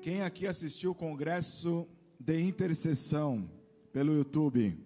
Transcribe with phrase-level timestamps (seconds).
[0.00, 1.86] Quem aqui assistiu o congresso
[2.18, 3.50] de intercessão
[3.92, 4.78] pelo YouTube?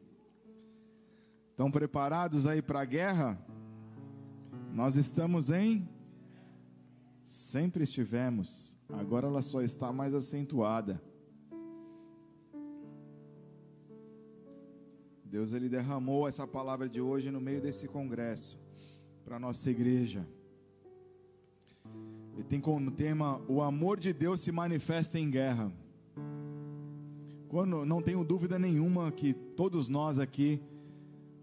[1.50, 3.38] Estão preparados aí para a guerra?
[4.72, 5.88] Nós estamos em
[7.24, 8.76] sempre estivemos.
[8.88, 11.00] Agora ela só está mais acentuada.
[15.24, 18.58] Deus ele derramou essa palavra de hoje no meio desse congresso
[19.24, 20.26] para nossa igreja.
[22.36, 25.72] E tem como tema o amor de Deus se manifesta em guerra.
[27.48, 30.60] Quando não tenho dúvida nenhuma que todos nós aqui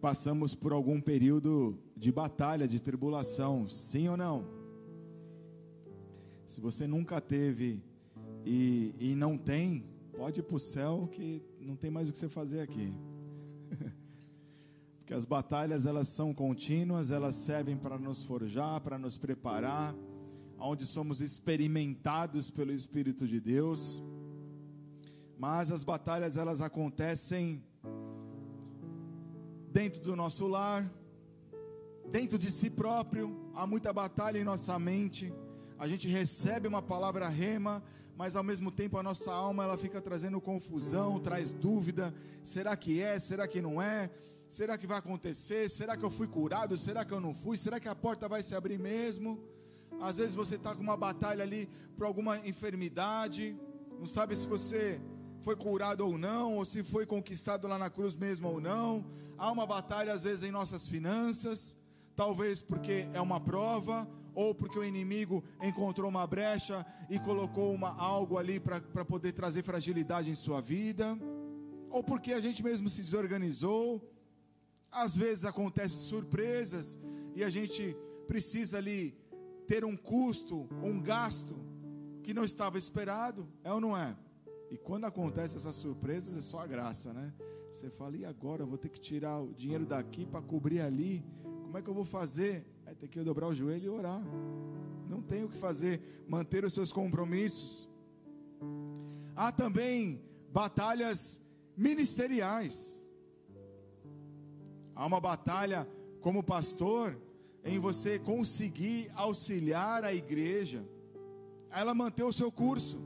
[0.02, 4.46] passamos por algum período de batalha, de tribulação, sim ou não?
[6.46, 7.82] Se você nunca teve
[8.46, 9.85] e, e não tem,
[10.18, 12.94] pode ir para o céu que não tem mais o que você fazer aqui.
[14.99, 19.96] Porque as batalhas elas são contínuas, elas servem para nos forjar, para nos preparar
[20.62, 24.02] onde somos experimentados pelo Espírito de Deus.
[25.38, 27.63] Mas as batalhas elas acontecem
[29.72, 30.90] dentro do nosso lar,
[32.12, 33.52] dentro de si próprio.
[33.55, 35.34] Há muita batalha em nossa mente.
[35.80, 37.84] A gente recebe uma palavra rema,
[38.16, 42.13] mas ao mesmo tempo a nossa alma ela fica trazendo confusão, traz dúvida.
[42.44, 43.20] Será que é?
[43.20, 44.12] Será que não é?
[44.48, 45.70] Será que vai acontecer?
[45.70, 46.78] Será que eu fui curado?
[46.78, 47.57] Será que eu não fui?
[47.57, 49.41] Será que a porta vai se abrir mesmo?
[50.00, 53.56] Às vezes você está com uma batalha ali por alguma enfermidade,
[54.00, 55.00] não sabe se você
[55.42, 59.06] foi curado ou não, ou se foi conquistado lá na cruz mesmo ou não.
[59.38, 61.76] Há uma batalha às vezes em nossas finanças,
[62.16, 67.96] talvez porque é uma prova, ou porque o inimigo encontrou uma brecha e colocou uma,
[67.97, 71.18] algo ali para poder trazer fragilidade em sua vida,
[71.90, 74.02] ou porque a gente mesmo se desorganizou.
[74.92, 77.00] Às vezes acontecem surpresas
[77.36, 77.96] e a gente
[78.28, 79.16] precisa ali
[79.72, 81.56] ter um custo, um gasto
[82.24, 84.18] que não estava esperado, é ou não é?
[84.69, 87.34] E quando acontece essas surpresas, é só a graça, né?
[87.72, 88.63] Você fala, e agora?
[88.63, 91.23] Eu vou ter que tirar o dinheiro daqui para cobrir ali.
[91.63, 92.66] Como é que eu vou fazer?
[92.85, 94.22] É ter que dobrar o joelho e orar.
[95.07, 97.88] Não tem o que fazer, manter os seus compromissos.
[99.34, 101.41] Há também batalhas
[101.78, 103.01] ministeriais.
[104.94, 105.88] Há uma batalha
[106.19, 107.18] como pastor
[107.63, 110.85] em você conseguir auxiliar a igreja,
[111.69, 112.99] ela manter o seu curso.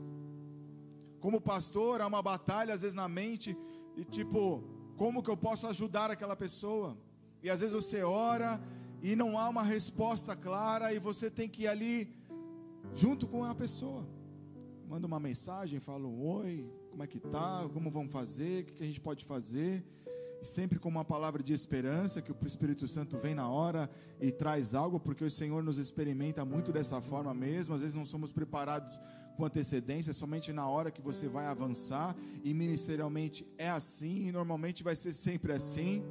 [1.20, 3.56] Como pastor, há uma batalha às vezes na mente
[3.96, 4.62] e tipo,
[4.96, 6.96] como que eu posso ajudar aquela pessoa?
[7.42, 8.60] E às vezes você ora
[9.02, 12.14] e não há uma resposta clara e você tem que ir ali
[12.94, 14.06] junto com a pessoa.
[14.88, 17.68] Manda uma mensagem, fala um oi, como é que tá?
[17.72, 18.62] Como vamos fazer?
[18.62, 19.84] O que a gente pode fazer?
[20.42, 24.74] Sempre com uma palavra de esperança, que o Espírito Santo vem na hora e traz
[24.74, 27.74] algo, porque o Senhor nos experimenta muito dessa forma mesmo.
[27.74, 28.98] Às vezes não somos preparados
[29.36, 34.82] com antecedência, somente na hora que você vai avançar, e ministerialmente é assim, e normalmente
[34.82, 36.02] vai ser sempre assim.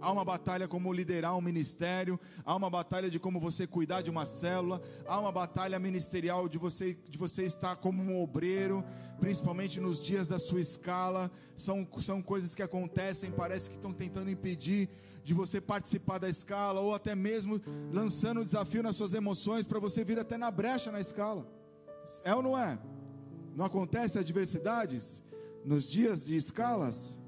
[0.00, 4.10] Há uma batalha como liderar um ministério, há uma batalha de como você cuidar de
[4.10, 8.82] uma célula, há uma batalha ministerial de você, de você estar como um obreiro,
[9.20, 11.30] principalmente nos dias da sua escala.
[11.54, 14.88] São, são coisas que acontecem, parece que estão tentando impedir
[15.22, 17.60] de você participar da escala, ou até mesmo
[17.92, 21.46] lançando um desafio nas suas emoções para você vir até na brecha na escala.
[22.24, 22.78] É ou não é?
[23.54, 25.22] Não acontece adversidades
[25.62, 27.19] nos dias de escalas?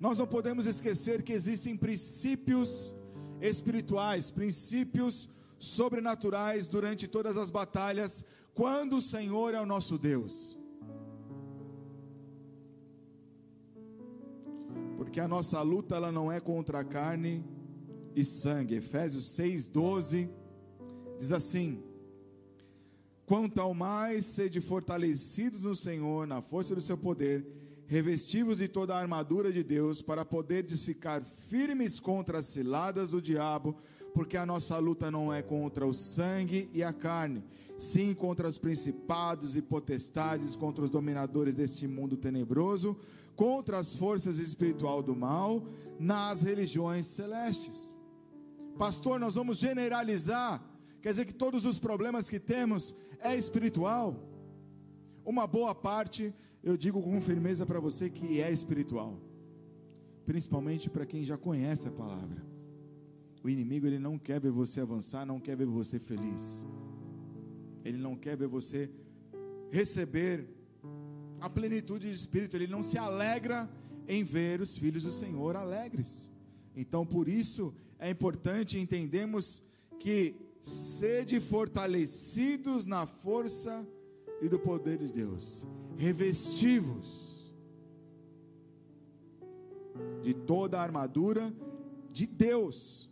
[0.00, 2.94] Nós não podemos esquecer que existem princípios
[3.40, 5.28] espirituais, princípios
[5.58, 10.56] sobrenaturais durante todas as batalhas, quando o Senhor é o nosso Deus.
[14.96, 17.44] Porque a nossa luta ela não é contra a carne
[18.14, 18.76] e sangue.
[18.76, 20.28] Efésios 6:12
[21.18, 21.82] diz assim:
[23.26, 27.46] Quanto ao mais sede fortalecidos no Senhor, na força do seu poder,
[27.88, 33.22] revestivos de toda a armadura de Deus, para poderes ficar firmes contra as ciladas do
[33.22, 33.74] diabo,
[34.12, 37.42] porque a nossa luta não é contra o sangue e a carne,
[37.78, 42.94] sim contra os principados e potestades, contra os dominadores deste mundo tenebroso,
[43.34, 45.64] contra as forças espiritual do mal
[45.98, 47.96] nas religiões celestes.
[48.76, 50.62] Pastor, nós vamos generalizar,
[51.00, 54.14] quer dizer que todos os problemas que temos é espiritual.
[55.24, 59.20] Uma boa parte eu digo com firmeza para você que é espiritual,
[60.26, 62.44] principalmente para quem já conhece a palavra.
[63.42, 66.66] O inimigo ele não quer ver você avançar, não quer ver você feliz.
[67.84, 68.90] Ele não quer ver você
[69.70, 70.48] receber
[71.40, 73.70] a plenitude de espírito, ele não se alegra
[74.08, 76.32] em ver os filhos do Senhor alegres.
[76.74, 79.62] Então, por isso é importante entendermos
[80.00, 83.86] que sede fortalecidos na força
[84.40, 85.66] e do poder de Deus.
[85.96, 87.52] Revestivos
[90.22, 91.52] de toda a armadura
[92.12, 93.10] de Deus,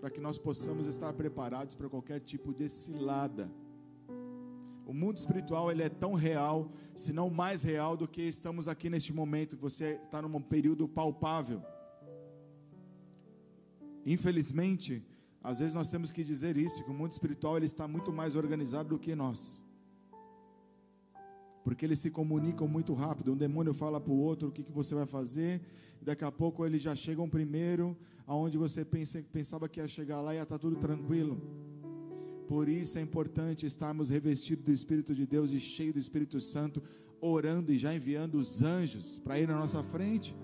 [0.00, 3.50] para que nós possamos estar preparados para qualquer tipo de cilada.
[4.84, 8.90] O mundo espiritual ele é tão real, se não mais real do que estamos aqui
[8.90, 11.62] neste momento, você está num período palpável.
[14.04, 15.04] Infelizmente,
[15.42, 18.34] às vezes nós temos que dizer isso, que o mundo espiritual ele está muito mais
[18.34, 19.62] organizado do que nós.
[21.64, 23.32] Porque eles se comunicam muito rápido.
[23.32, 25.60] Um demônio fala para o outro o que, que você vai fazer,
[26.00, 30.34] daqui a pouco eles já chegam primeiro, aonde você pensa, pensava que ia chegar lá
[30.34, 31.40] e ia estar tá tudo tranquilo.
[32.48, 36.82] Por isso é importante estarmos revestidos do Espírito de Deus e cheios do Espírito Santo,
[37.20, 40.36] orando e já enviando os anjos para ir na nossa frente.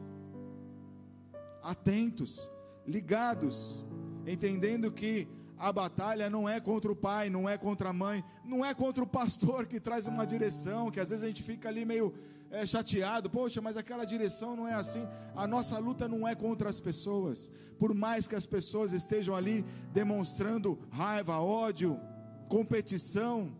[1.62, 2.50] Atentos,
[2.86, 3.84] ligados,
[4.26, 8.64] entendendo que a batalha não é contra o pai, não é contra a mãe, não
[8.64, 11.84] é contra o pastor que traz uma direção, que às vezes a gente fica ali
[11.84, 12.14] meio
[12.50, 15.06] é, chateado, poxa, mas aquela direção não é assim.
[15.34, 19.64] A nossa luta não é contra as pessoas, por mais que as pessoas estejam ali
[19.92, 22.00] demonstrando raiva, ódio,
[22.48, 23.52] competição.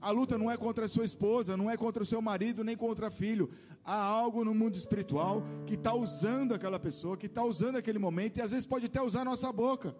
[0.00, 2.76] A luta não é contra a sua esposa, não é contra o seu marido, nem
[2.76, 3.50] contra filho.
[3.82, 8.38] Há algo no mundo espiritual que está usando aquela pessoa, que está usando aquele momento,
[8.38, 9.94] e às vezes pode até usar a nossa boca,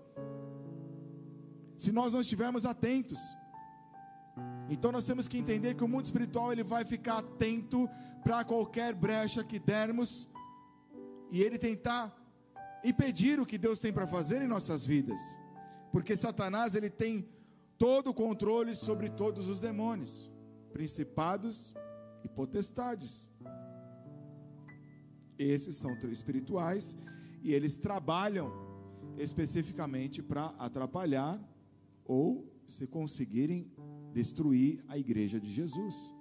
[1.85, 3.21] se nós não estivermos atentos.
[4.69, 7.89] Então nós temos que entender que o mundo espiritual ele vai ficar atento
[8.23, 10.29] para qualquer brecha que dermos
[11.31, 12.05] e ele tentar
[12.83, 15.21] impedir o que Deus tem para fazer em nossas vidas.
[15.93, 17.29] Porque Satanás ele tem
[17.77, 20.31] todo o controle sobre todos os demônios,
[20.73, 21.75] principados
[22.25, 23.31] e potestades.
[25.39, 26.97] Esses são espirituais
[27.43, 28.51] e eles trabalham
[29.19, 31.39] especificamente para atrapalhar
[32.05, 33.71] ou se conseguirem
[34.13, 36.13] destruir a igreja de Jesus.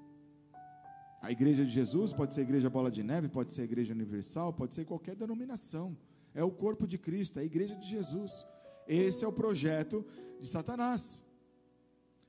[1.22, 3.94] A igreja de Jesus pode ser a igreja Bola de Neve, pode ser a igreja
[3.94, 5.98] universal, pode ser qualquer denominação.
[6.34, 8.46] É o corpo de Cristo, é a igreja de Jesus.
[8.88, 10.06] Esse é o projeto
[10.42, 11.24] de Satanás.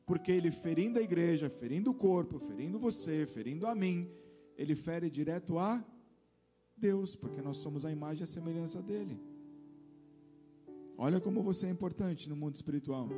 [0.07, 4.09] Porque ele ferindo a igreja, ferindo o corpo, ferindo você, ferindo a mim,
[4.57, 5.85] ele fere direto a
[6.77, 9.19] Deus, porque nós somos a imagem e a semelhança dele.
[10.97, 13.09] Olha como você é importante no mundo espiritual.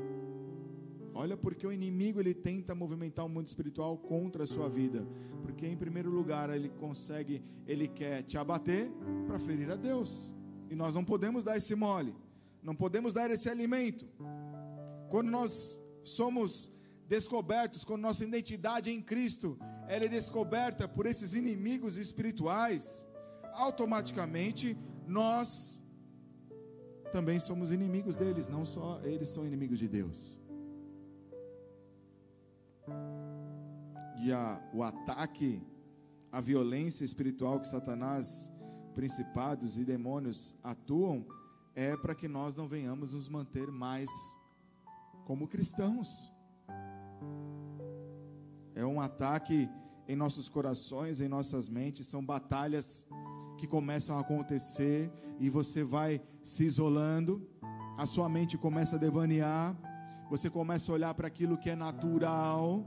[1.14, 5.06] Olha porque o inimigo ele tenta movimentar o mundo espiritual contra a sua vida,
[5.42, 8.90] porque em primeiro lugar ele consegue, ele quer te abater
[9.26, 10.34] para ferir a Deus.
[10.70, 12.14] E nós não podemos dar esse mole.
[12.62, 14.06] Não podemos dar esse alimento.
[15.08, 16.70] Quando nós somos
[17.08, 19.58] descobertos, quando nossa identidade em Cristo
[19.88, 23.06] ela é descoberta por esses inimigos espirituais,
[23.54, 24.76] automaticamente
[25.06, 25.82] nós
[27.16, 30.38] também somos inimigos deles, não só eles são inimigos de Deus.
[34.22, 35.62] E a, o ataque,
[36.30, 38.52] a violência espiritual que Satanás,
[38.94, 41.26] principados e demônios atuam,
[41.74, 44.10] é para que nós não venhamos nos manter mais
[45.24, 46.30] como cristãos.
[48.74, 49.70] É um ataque
[50.08, 53.06] em nossos corações, em nossas mentes, são batalhas
[53.58, 57.46] que começam a acontecer e você vai se isolando,
[57.96, 59.76] a sua mente começa a devanear,
[60.30, 62.86] você começa a olhar para aquilo que é natural,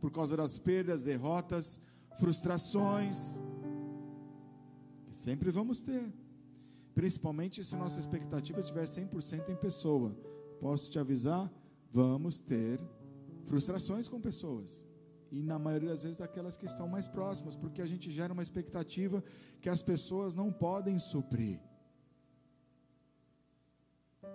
[0.00, 1.80] por causa das perdas, derrotas,
[2.18, 3.40] frustrações,
[5.06, 6.12] que sempre vamos ter,
[6.94, 10.14] principalmente se nossa expectativa estiver 100% em pessoa.
[10.60, 11.50] Posso te avisar?
[11.90, 12.80] Vamos ter
[13.44, 14.86] frustrações com pessoas.
[15.30, 18.42] E na maioria das vezes daquelas que estão mais próximas, porque a gente gera uma
[18.42, 19.22] expectativa
[19.60, 21.60] que as pessoas não podem suprir.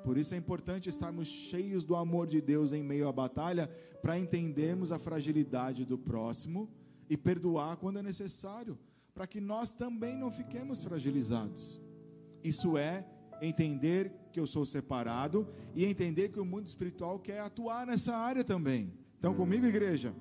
[0.03, 3.69] Por isso é importante estarmos cheios do amor de Deus em meio à batalha,
[4.01, 6.69] para entendermos a fragilidade do próximo
[7.09, 8.77] e perdoar quando é necessário,
[9.13, 11.81] para que nós também não fiquemos fragilizados.
[12.43, 13.05] Isso é
[13.41, 18.43] entender que eu sou separado e entender que o mundo espiritual quer atuar nessa área
[18.43, 18.93] também.
[19.17, 20.13] Então, comigo, igreja?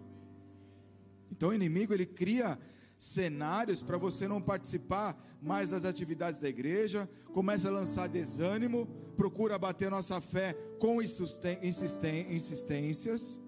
[1.30, 2.58] Então, o inimigo ele cria
[2.99, 9.58] cenários para você não participar mais das atividades da igreja, começa a lançar desânimo, procura
[9.58, 13.40] bater nossa fé com insistências,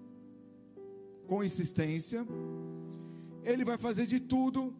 [1.27, 2.25] com insistência.
[3.43, 4.73] Ele vai fazer de tudo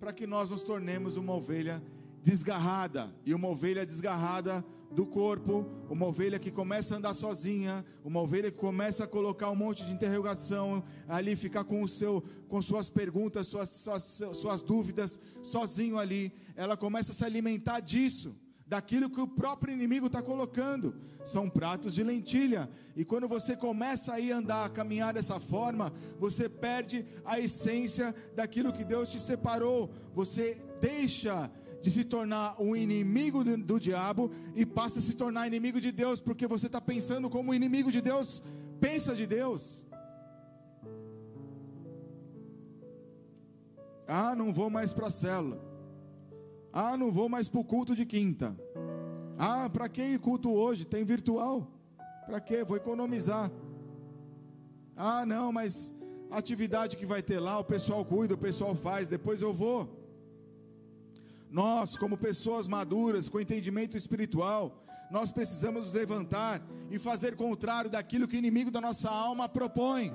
[0.00, 1.82] para que nós nos tornemos uma ovelha
[2.22, 8.20] desgarrada, e uma ovelha desgarrada do corpo, uma ovelha que começa a andar sozinha, uma
[8.20, 12.60] ovelha que começa a colocar um monte de interrogação ali, ficar com o seu, com
[12.62, 18.34] suas perguntas, suas, suas, suas dúvidas, sozinho ali, ela começa a se alimentar disso.
[18.68, 20.94] daquilo que o próprio inimigo está colocando.
[21.24, 22.68] São pratos de lentilha.
[22.94, 28.14] E quando você começa a ir andar, a caminhar dessa forma, você perde a essência
[28.36, 29.90] daquilo que Deus te separou.
[30.14, 35.80] Você deixa de se tornar um inimigo do, diabo e passa a se tornar inimigo
[35.80, 38.42] de Deus, porque você está pensando como inimigo de Deus
[38.80, 39.84] pensa de Deus.
[44.06, 45.60] Ah, não vou mais para a célula.
[46.72, 48.56] Ah, não vou mais para o culto de quinta.
[49.38, 50.84] Ah, para que culto hoje?
[50.84, 51.70] Tem virtual.
[52.26, 52.64] Para que?
[52.64, 53.50] Vou economizar.
[54.96, 55.92] Ah, não, mas
[56.30, 59.97] atividade que vai ter lá, o pessoal cuida, o pessoal faz, depois eu vou.
[61.50, 68.28] Nós, como pessoas maduras, com entendimento espiritual, nós precisamos nos levantar e fazer contrário daquilo
[68.28, 70.12] que o inimigo da nossa alma propõe.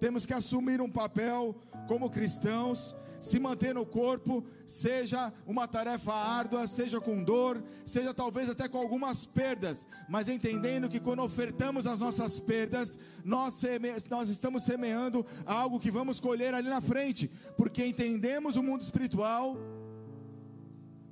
[0.00, 1.54] Temos que assumir um papel
[1.86, 8.48] como cristãos se manter no corpo, seja uma tarefa árdua, seja com dor, seja talvez
[8.48, 14.28] até com algumas perdas, mas entendendo que quando ofertamos as nossas perdas, nós, seme, nós
[14.28, 19.56] estamos semeando algo que vamos colher ali na frente, porque entendemos o mundo espiritual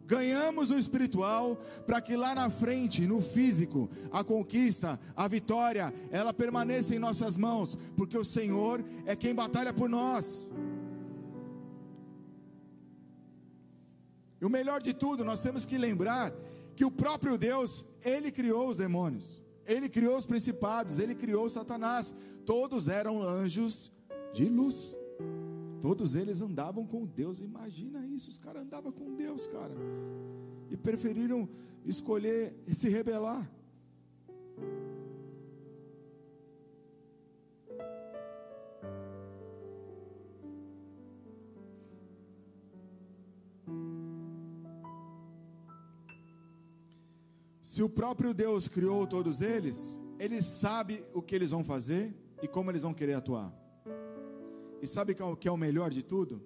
[0.08, 6.32] ganhamos no espiritual, para que lá na frente, no físico, a conquista, a vitória, ela
[6.32, 10.50] permaneça em nossas mãos, porque o Senhor é quem batalha por nós.
[14.40, 16.32] E o melhor de tudo, nós temos que lembrar
[16.74, 22.14] que o próprio Deus, ele criou os demônios, ele criou os principados, ele criou Satanás.
[22.46, 23.92] Todos eram anjos
[24.32, 24.96] de luz.
[25.80, 27.38] Todos eles andavam com Deus.
[27.38, 29.74] Imagina isso, os caras andavam com Deus, cara.
[30.70, 31.48] E preferiram
[31.84, 33.48] escolher se rebelar.
[47.62, 52.48] Se o próprio Deus criou todos eles, ele sabe o que eles vão fazer e
[52.48, 53.67] como eles vão querer atuar.
[54.80, 56.42] E sabe o que é o melhor de tudo?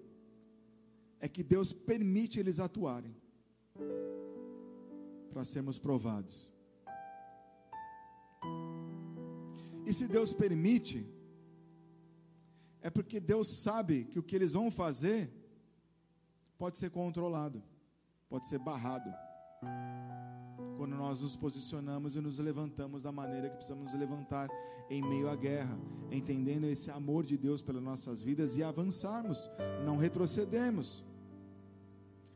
[1.21, 3.15] É que Deus permite eles atuarem
[5.33, 6.53] para sermos provados.
[9.87, 11.07] E se Deus permite,
[12.81, 15.31] é porque Deus sabe que o que eles vão fazer
[16.57, 17.63] pode ser controlado,
[18.29, 19.13] pode ser barrado
[20.83, 24.51] quando nós nos posicionamos e nos levantamos da maneira que precisamos nos levantar
[24.91, 25.79] em meio à guerra,
[26.11, 29.49] entendendo esse amor de Deus pelas nossas vidas e avançarmos,
[29.85, 31.05] não retrocedemos.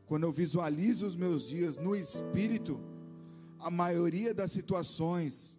[0.05, 2.79] Quando eu visualizo os meus dias no espírito,
[3.59, 5.57] a maioria das situações,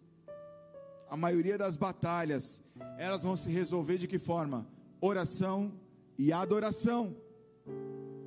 [1.07, 2.59] a maioria das batalhas,
[2.97, 4.67] elas vão se resolver de que forma?
[4.99, 5.71] Oração
[6.17, 7.15] e adoração.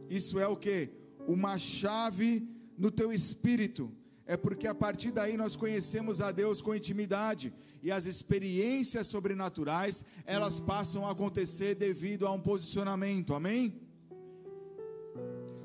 [0.08, 0.88] Isso é o que?
[1.26, 3.90] Uma chave no teu espírito
[4.32, 10.02] é porque a partir daí nós conhecemos a Deus com intimidade e as experiências sobrenaturais,
[10.24, 13.34] elas passam a acontecer devido a um posicionamento.
[13.34, 13.78] Amém?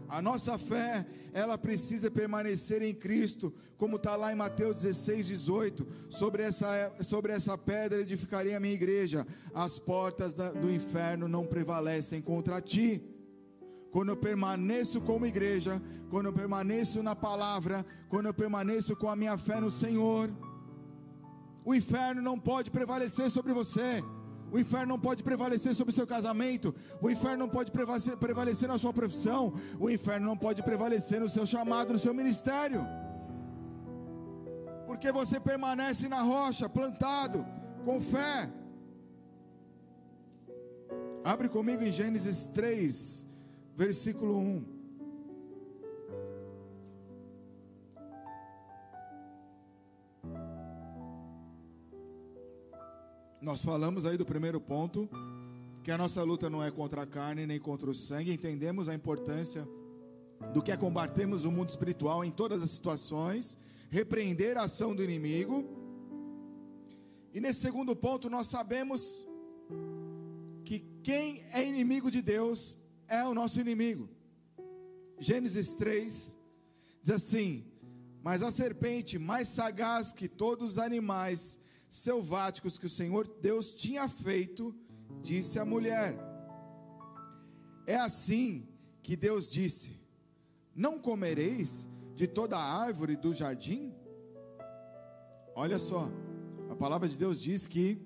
[0.09, 5.87] A nossa fé, ela precisa permanecer em Cristo, como está lá em Mateus 16, 18.
[6.09, 11.45] Sobre essa, sobre essa pedra edificarei a minha igreja, as portas da, do inferno não
[11.45, 13.01] prevalecem contra ti
[13.91, 19.15] quando eu permaneço como igreja, quando eu permaneço na palavra, quando eu permaneço com a
[19.15, 20.29] minha fé no Senhor,
[21.65, 24.03] o inferno não pode prevalecer sobre você.
[24.49, 26.73] O inferno não pode prevalecer sobre o seu casamento.
[27.01, 29.53] O inferno não pode prevalecer, na sua profissão.
[29.77, 32.85] O inferno não pode prevalecer no seu chamado, no seu ministério.
[34.85, 37.45] Porque você permanece na rocha, plantado,
[37.83, 38.49] com fé.
[41.23, 43.26] Abre comigo em Gênesis 3,
[43.77, 44.65] versículo 1.
[53.39, 55.07] Nós falamos aí do primeiro ponto,
[55.83, 58.95] que a nossa luta não é contra a carne nem contra o sangue, entendemos a
[58.95, 59.67] importância
[60.51, 63.55] do que é combatermos o mundo espiritual em todas as situações,
[63.91, 65.63] repreender a ação do inimigo.
[67.31, 69.27] E nesse segundo ponto, nós sabemos
[70.65, 72.75] que quem é inimigo de Deus
[73.07, 74.09] é o nosso inimigo.
[75.19, 76.35] Gênesis 3
[77.01, 77.65] diz assim:
[78.21, 81.59] Mas a serpente, mais sagaz que todos os animais
[81.89, 84.75] selváticos que o Senhor Deus tinha feito,
[85.21, 86.17] disse à mulher:
[87.85, 88.67] É assim
[89.01, 89.99] que Deus disse:
[90.75, 93.93] Não comereis de toda a árvore do jardim?
[95.55, 96.11] Olha só,
[96.69, 97.99] a palavra de Deus diz que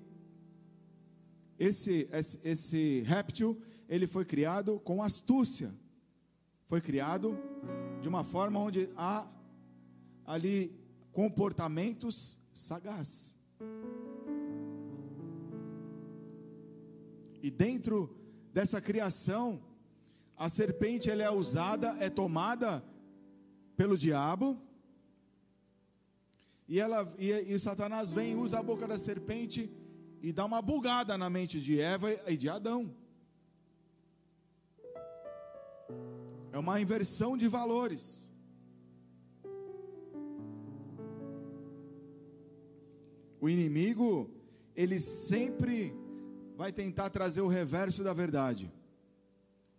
[1.58, 3.60] esse, esse, esse réptil
[3.92, 5.70] ele foi criado com astúcia,
[6.64, 7.38] foi criado
[8.00, 9.26] de uma forma onde há
[10.24, 10.74] ali
[11.12, 13.36] comportamentos sagazes.
[17.42, 18.16] E dentro
[18.50, 19.62] dessa criação,
[20.38, 22.82] a serpente ela é usada, é tomada
[23.76, 24.58] pelo diabo.
[26.66, 29.70] E, ela, e, e Satanás vem, usa a boca da serpente
[30.22, 33.01] e dá uma bugada na mente de Eva e de Adão.
[36.52, 38.30] É uma inversão de valores.
[43.40, 44.30] O inimigo,
[44.76, 45.96] ele sempre
[46.56, 48.70] vai tentar trazer o reverso da verdade.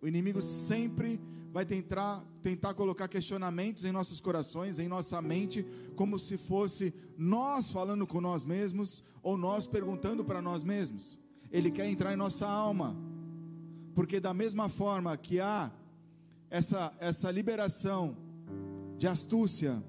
[0.02, 5.66] O inimigo sempre vai tentar, tentar colocar questionamentos em nossos corações, em nossa mente,
[5.96, 11.20] como se fosse nós falando com nós mesmos ou nós perguntando para nós mesmos.
[11.52, 12.98] Ele quer entrar em nossa alma,
[13.94, 15.72] porque da mesma forma que há
[16.54, 18.16] essa, essa liberação
[18.98, 19.84] de astúcia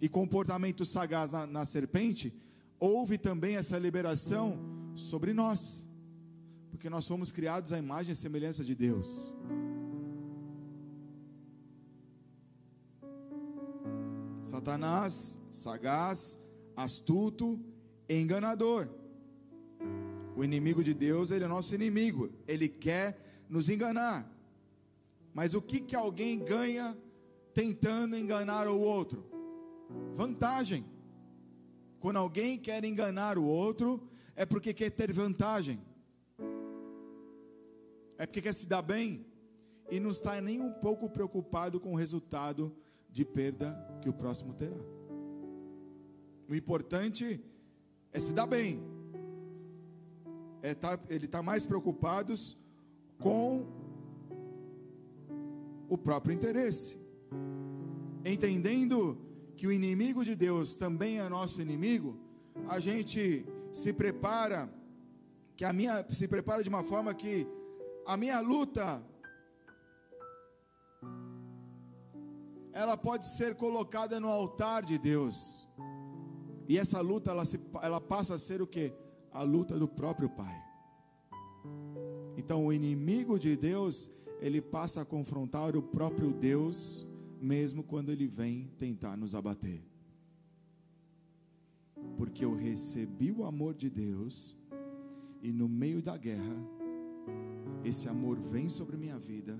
[0.00, 2.32] e comportamento sagaz na, na serpente,
[2.78, 4.58] houve também essa liberação
[4.94, 5.86] sobre nós
[6.80, 9.36] porque nós fomos criados à imagem e semelhança de Deus.
[14.42, 16.38] Satanás, sagaz,
[16.74, 17.60] astuto,
[18.08, 18.88] enganador.
[20.34, 22.30] O inimigo de Deus, ele é nosso inimigo.
[22.48, 24.26] Ele quer nos enganar.
[25.32, 26.96] Mas o que que alguém ganha
[27.54, 29.24] tentando enganar o outro?
[30.14, 30.84] Vantagem.
[31.98, 35.80] Quando alguém quer enganar o outro, é porque quer ter vantagem
[38.20, 39.24] é porque quer se dar bem
[39.90, 42.70] e não está nem um pouco preocupado com o resultado
[43.08, 44.76] de perda que o próximo terá.
[46.46, 47.42] O importante
[48.12, 48.78] é se dar bem.
[50.60, 52.34] É tá, ele está mais preocupado
[53.18, 53.66] com
[55.90, 56.96] o próprio interesse.
[58.24, 59.18] Entendendo
[59.56, 62.18] que o inimigo de Deus também é nosso inimigo,
[62.68, 64.72] a gente se prepara,
[65.56, 67.46] que a minha se prepara de uma forma que
[68.06, 69.02] a minha luta,
[72.72, 75.68] ela pode ser colocada no altar de Deus.
[76.68, 78.94] E essa luta, ela, se, ela passa a ser o que?
[79.32, 80.56] A luta do próprio Pai.
[82.36, 87.06] Então, o inimigo de Deus, ele passa a confrontar o próprio Deus,
[87.40, 89.82] mesmo quando ele vem tentar nos abater.
[92.16, 94.56] Porque eu recebi o amor de Deus,
[95.42, 96.56] e no meio da guerra,
[97.84, 99.58] esse amor vem sobre minha vida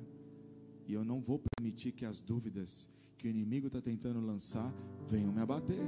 [0.87, 4.75] e eu não vou permitir que as dúvidas que o inimigo está tentando lançar
[5.07, 5.87] venham me abater.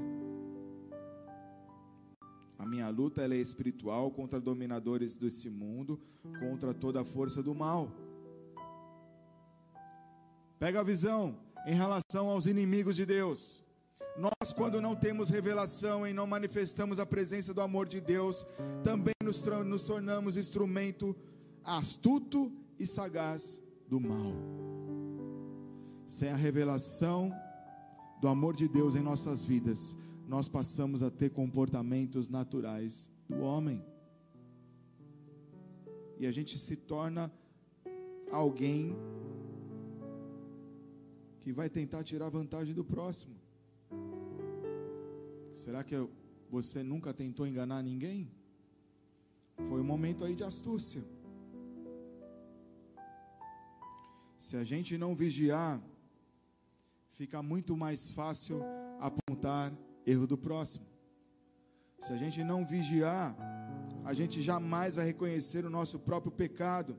[2.58, 6.00] A minha luta é espiritual contra dominadores desse mundo,
[6.38, 7.90] contra toda a força do mal.
[10.62, 11.34] Pega a visão
[11.66, 13.64] em relação aos inimigos de Deus.
[14.16, 18.46] Nós, quando não temos revelação e não manifestamos a presença do amor de Deus,
[18.84, 21.16] também nos, nos tornamos instrumento
[21.64, 24.32] astuto e sagaz do mal.
[26.06, 27.32] Sem a revelação
[28.20, 29.96] do amor de Deus em nossas vidas,
[30.28, 33.84] nós passamos a ter comportamentos naturais do homem.
[36.20, 37.32] E a gente se torna
[38.30, 38.96] alguém
[41.42, 43.34] que vai tentar tirar vantagem do próximo.
[45.52, 45.96] Será que
[46.48, 48.30] você nunca tentou enganar ninguém?
[49.68, 51.02] Foi um momento aí de astúcia.
[54.38, 55.82] Se a gente não vigiar,
[57.10, 58.60] fica muito mais fácil
[59.00, 59.72] apontar
[60.06, 60.86] erro do próximo.
[62.00, 63.36] Se a gente não vigiar,
[64.04, 66.96] a gente jamais vai reconhecer o nosso próprio pecado,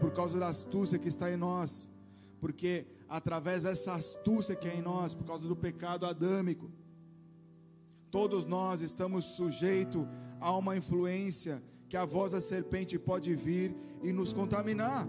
[0.00, 1.88] por causa da astúcia que está em nós,
[2.40, 6.70] porque através dessa astúcia que é em nós, por causa do pecado adâmico,
[8.10, 10.06] todos nós estamos sujeitos
[10.40, 15.06] a uma influência que a voz da serpente pode vir e nos contaminar.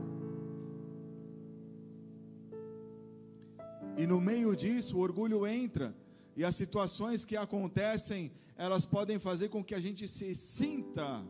[3.97, 5.95] E no meio disso, o orgulho entra,
[6.35, 11.25] e as situações que acontecem, elas podem fazer com que a gente se sinta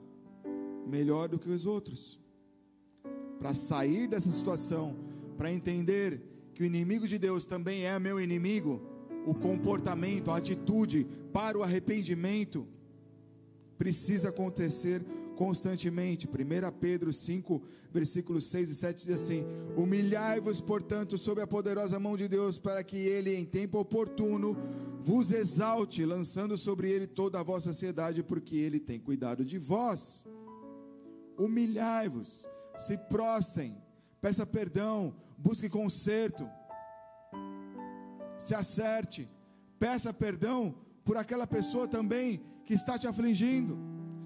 [0.86, 2.20] melhor do que os outros.
[3.40, 4.98] Para sair dessa situação,
[5.38, 6.22] para entender
[6.58, 8.82] que o inimigo de Deus também é meu inimigo,
[9.28, 12.68] o comportamento, a atitude para o arrependimento
[13.78, 16.28] precisa acontecer constantemente.
[16.28, 16.32] 1
[16.80, 17.62] Pedro 5,
[17.94, 22.84] versículos 6 e 7 diz assim: Humilhai-vos, portanto, sob a poderosa mão de Deus, para
[22.84, 24.58] que ele, em tempo oportuno,
[25.00, 30.26] vos exalte, lançando sobre ele toda a vossa ansiedade, porque ele tem cuidado de vós.
[31.38, 33.78] Humilhai-vos, se prostem,
[34.20, 36.50] peça perdão, busque conserto.
[38.38, 39.30] se acerte,
[39.80, 43.78] peça perdão por aquela pessoa também que está te afligindo.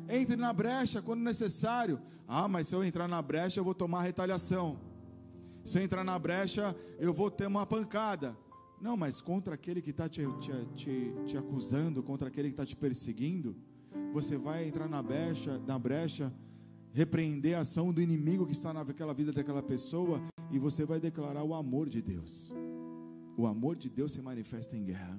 [0.09, 2.01] Entre na brecha quando necessário.
[2.27, 4.79] Ah, mas se eu entrar na brecha, eu vou tomar retaliação.
[5.63, 8.35] Se eu entrar na brecha, eu vou ter uma pancada.
[8.81, 12.65] Não, mas contra aquele que está te, te, te, te, acusando, contra aquele que está
[12.65, 13.55] te perseguindo,
[14.11, 16.33] você vai entrar na brecha, na brecha,
[16.91, 20.19] repreender a ação do inimigo que está naquela vida daquela pessoa
[20.51, 22.53] e você vai declarar o amor de Deus.
[23.37, 25.17] O amor de Deus se manifesta em guerra.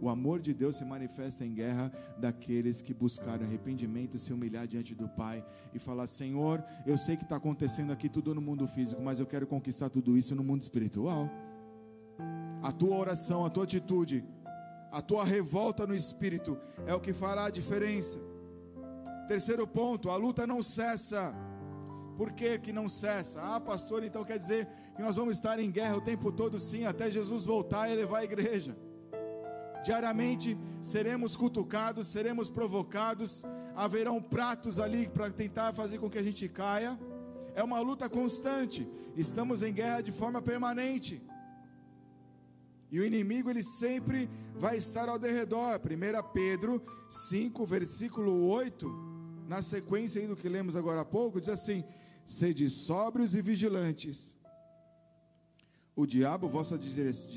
[0.00, 4.94] O amor de Deus se manifesta em guerra daqueles que buscaram arrependimento, se humilhar diante
[4.94, 9.02] do Pai e falar: Senhor, eu sei que está acontecendo aqui tudo no mundo físico,
[9.02, 11.28] mas eu quero conquistar tudo isso no mundo espiritual.
[12.62, 14.24] A tua oração, a tua atitude,
[14.90, 18.18] a tua revolta no espírito é o que fará a diferença.
[19.28, 21.34] Terceiro ponto: a luta não cessa.
[22.16, 23.40] Por que, que não cessa?
[23.40, 26.84] Ah, pastor, então quer dizer que nós vamos estar em guerra o tempo todo, sim,
[26.84, 28.76] até Jesus voltar e levar a igreja.
[29.84, 33.42] Diariamente seremos cutucados, seremos provocados,
[33.74, 36.98] haverão pratos ali para tentar fazer com que a gente caia.
[37.54, 38.86] É uma luta constante.
[39.16, 41.22] Estamos em guerra de forma permanente.
[42.90, 45.80] E o inimigo ele sempre vai estar ao derredor.
[45.80, 48.86] 1 Pedro 5, versículo 8,
[49.48, 51.84] na sequência do que lemos agora há pouco, diz assim:
[52.30, 54.36] Sede sóbrios e vigilantes.
[55.96, 56.78] O diabo, vosso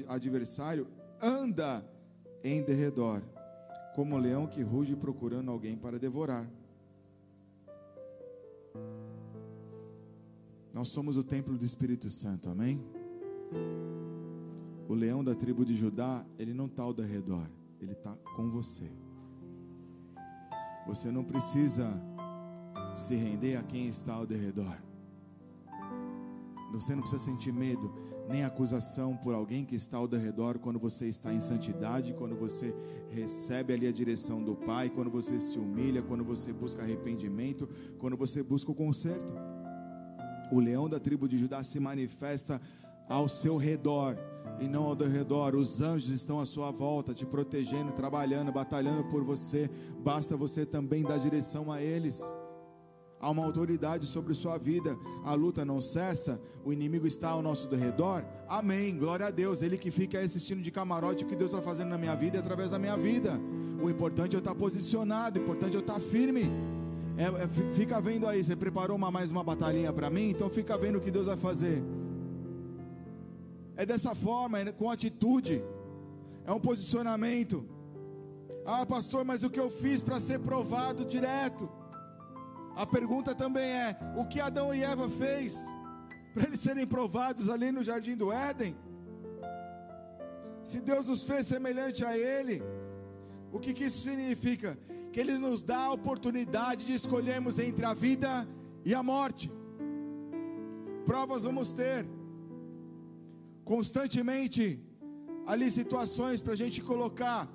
[0.07, 0.87] adversário,
[1.19, 1.83] anda
[2.43, 3.23] em derredor,
[3.95, 6.47] como um leão que ruge procurando alguém para devorar.
[10.71, 12.79] Nós somos o templo do Espírito Santo, amém?
[14.87, 17.49] O leão da tribo de Judá, ele não está ao derredor,
[17.81, 18.91] ele está com você.
[20.85, 21.99] Você não precisa
[22.95, 24.77] se render a quem está ao derredor.
[26.71, 27.93] Você não precisa sentir medo
[28.27, 32.73] nem acusação por alguém que está ao redor quando você está em santidade, quando você
[33.09, 37.67] recebe ali a direção do Pai, quando você se humilha, quando você busca arrependimento,
[37.99, 39.33] quando você busca o conserto.
[40.51, 42.61] O leão da tribo de Judá se manifesta
[43.09, 44.17] ao seu redor
[44.59, 45.55] e não ao redor.
[45.55, 49.69] Os anjos estão à sua volta, te protegendo, trabalhando, batalhando por você.
[49.99, 52.33] Basta você também dar direção a eles
[53.23, 57.73] há uma autoridade sobre sua vida, a luta não cessa, o inimigo está ao nosso
[57.73, 58.25] redor.
[58.49, 59.61] Amém, glória a Deus.
[59.61, 62.39] Ele que fica assistindo de camarote o que Deus está fazendo na minha vida e
[62.39, 63.39] através da minha vida.
[63.81, 66.51] O importante é eu estar posicionado, o importante é eu estar firme.
[67.15, 70.77] É, é, fica vendo aí, você preparou uma, mais uma batalhinha para mim, então fica
[70.77, 71.81] vendo o que Deus vai fazer.
[73.77, 75.63] É dessa forma, é com atitude,
[76.45, 77.65] é um posicionamento.
[78.65, 81.69] Ah, pastor, mas o que eu fiz para ser provado direto?
[82.75, 85.65] A pergunta também é: o que Adão e Eva fez
[86.33, 88.75] para eles serem provados ali no jardim do Éden?
[90.63, 92.63] Se Deus nos fez semelhante a Ele,
[93.51, 94.77] o que, que isso significa?
[95.11, 98.47] Que Ele nos dá a oportunidade de escolhermos entre a vida
[98.83, 99.51] e a morte.
[101.05, 102.07] Provas vamos ter
[103.63, 104.79] constantemente
[105.45, 107.49] ali situações para a gente colocar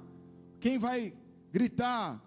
[0.60, 1.14] quem vai
[1.50, 2.22] gritar,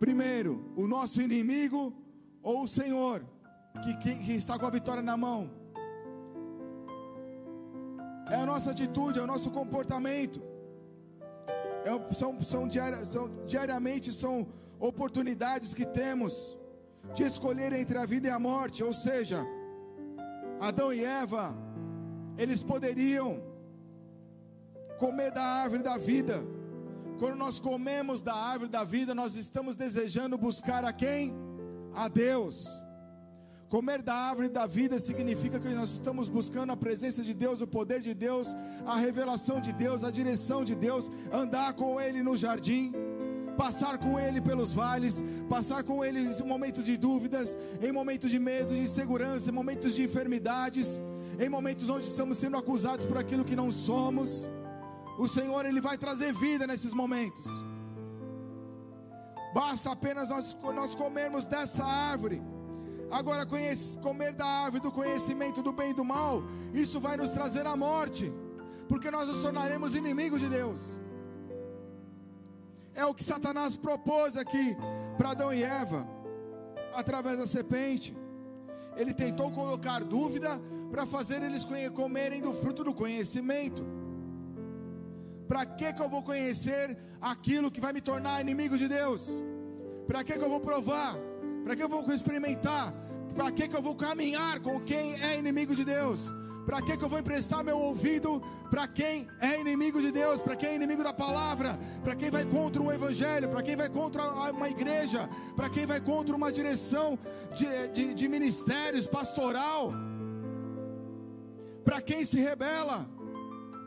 [0.00, 1.94] Primeiro, o nosso inimigo
[2.42, 3.22] ou o Senhor,
[3.84, 5.50] que, que, que está com a vitória na mão.
[8.30, 10.40] É a nossa atitude, é o nosso comportamento.
[11.84, 16.56] É, são, são, diari, são diariamente são oportunidades que temos
[17.14, 19.44] de escolher entre a vida e a morte, ou seja,
[20.58, 21.54] Adão e Eva,
[22.38, 23.42] eles poderiam
[24.98, 26.42] comer da árvore da vida,
[27.20, 31.34] quando nós comemos da árvore da vida, nós estamos desejando buscar a quem?
[31.94, 32.66] A Deus.
[33.68, 37.66] Comer da árvore da vida significa que nós estamos buscando a presença de Deus, o
[37.66, 38.56] poder de Deus,
[38.86, 42.90] a revelação de Deus, a direção de Deus, andar com Ele no jardim,
[43.54, 48.38] passar com Ele pelos vales, passar com Ele em momentos de dúvidas, em momentos de
[48.38, 51.02] medo, de insegurança, em momentos de enfermidades,
[51.38, 54.48] em momentos onde estamos sendo acusados por aquilo que não somos
[55.20, 57.44] o Senhor ele vai trazer vida nesses momentos.
[59.52, 62.42] Basta apenas nós, nós comermos dessa árvore.
[63.10, 67.30] Agora, conhece, comer da árvore do conhecimento do bem e do mal, isso vai nos
[67.32, 68.32] trazer a morte,
[68.88, 70.98] porque nós nos tornaremos inimigos de Deus.
[72.94, 74.74] É o que Satanás propôs aqui
[75.18, 76.08] para Adão e Eva,
[76.94, 78.16] através da serpente.
[78.96, 80.58] Ele tentou colocar dúvida
[80.90, 83.99] para fazer eles comerem do fruto do conhecimento.
[85.50, 89.28] Para que que eu vou conhecer aquilo que vai me tornar inimigo de Deus?
[90.06, 91.16] Para que que eu vou provar?
[91.64, 92.94] Para que eu vou experimentar?
[93.34, 96.32] Para que que eu vou caminhar com quem é inimigo de Deus?
[96.64, 100.54] Para que, que eu vou emprestar meu ouvido para quem é inimigo de Deus, para
[100.54, 104.22] quem é inimigo da palavra, para quem vai contra um evangelho, para quem vai contra
[104.52, 107.18] uma igreja, para quem vai contra uma direção
[107.56, 109.92] de, de, de ministérios, pastoral?
[111.84, 113.08] Para quem se rebela?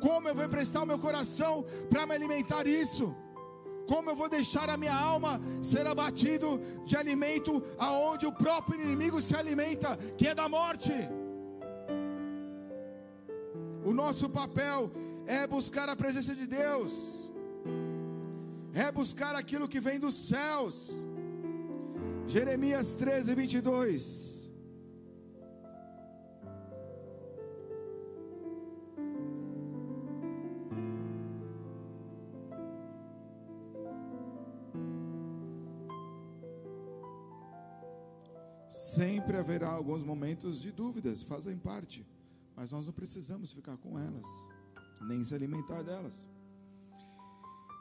[0.03, 3.15] Como eu vou emprestar o meu coração para me alimentar isso?
[3.87, 9.21] Como eu vou deixar a minha alma ser abatido de alimento aonde o próprio inimigo
[9.21, 10.91] se alimenta, que é da morte?
[13.85, 14.91] O nosso papel
[15.25, 16.93] é buscar a presença de Deus,
[18.73, 20.91] é buscar aquilo que vem dos céus.
[22.27, 24.32] Jeremias 13, 22.
[39.43, 42.07] Haverá alguns momentos de dúvidas, fazem parte,
[42.55, 44.25] mas nós não precisamos ficar com elas,
[45.01, 46.25] nem se alimentar delas.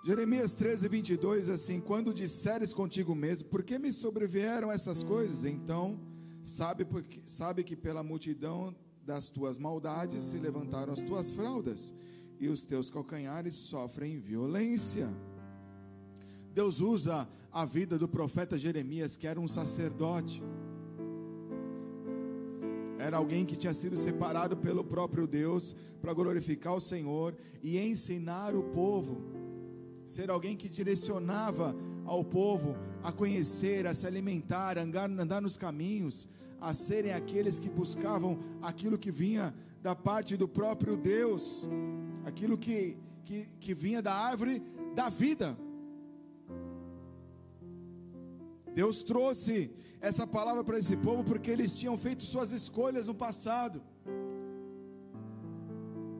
[0.04, 5.44] Jeremias 13, 22, assim: Quando disseres contigo mesmo, por que me sobrevieram essas coisas?
[5.44, 6.00] Então,
[6.42, 8.74] sabe, porque, sabe que pela multidão
[9.06, 11.94] das tuas maldades se levantaram as tuas fraldas,
[12.40, 15.08] e os teus calcanhares sofrem violência.
[16.52, 20.42] Deus usa a vida do profeta Jeremias, que era um sacerdote
[23.02, 28.54] era alguém que tinha sido separado pelo próprio Deus para glorificar o Senhor e ensinar
[28.54, 29.20] o povo.
[30.06, 36.28] Ser alguém que direcionava ao povo a conhecer, a se alimentar, a andar, nos caminhos,
[36.60, 41.66] a serem aqueles que buscavam aquilo que vinha da parte do próprio Deus,
[42.24, 44.62] aquilo que, que, que vinha da árvore
[44.94, 45.58] da vida.
[48.74, 53.82] Deus trouxe essa palavra para esse povo porque eles tinham feito suas escolhas no passado.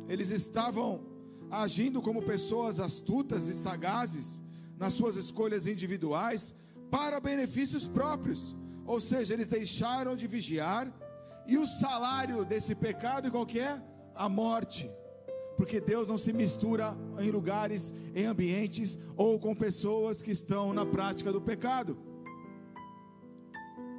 [0.09, 1.01] Eles estavam
[1.51, 4.41] agindo como pessoas astutas e sagazes
[4.79, 6.55] nas suas escolhas individuais
[6.91, 8.57] para benefícios próprios.
[8.85, 10.93] Ou seja, eles deixaram de vigiar
[11.47, 13.83] e o salário desse pecado qual que é?
[14.15, 14.91] A morte.
[15.57, 20.85] Porque Deus não se mistura em lugares, em ambientes ou com pessoas que estão na
[20.85, 22.12] prática do pecado.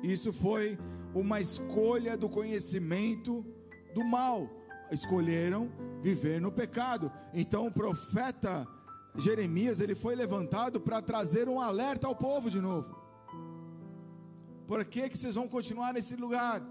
[0.03, 0.77] Isso foi
[1.15, 3.45] uma escolha do conhecimento
[3.95, 4.49] do mal.
[4.91, 7.09] Escolheram viver no pecado.
[7.33, 8.67] Então o profeta
[9.15, 13.01] Jeremias, ele foi levantado para trazer um alerta ao povo de novo.
[14.67, 16.61] Por que, que vocês vão continuar nesse lugar?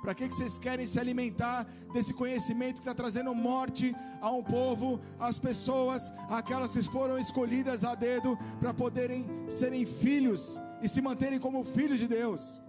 [0.00, 4.44] Para que, que vocês querem se alimentar desse conhecimento que está trazendo morte a um
[4.44, 11.02] povo, às pessoas, aquelas que foram escolhidas a dedo para poderem serem filhos e se
[11.02, 12.60] manterem como filhos de Deus?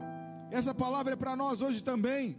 [0.52, 2.38] Essa palavra é para nós hoje também.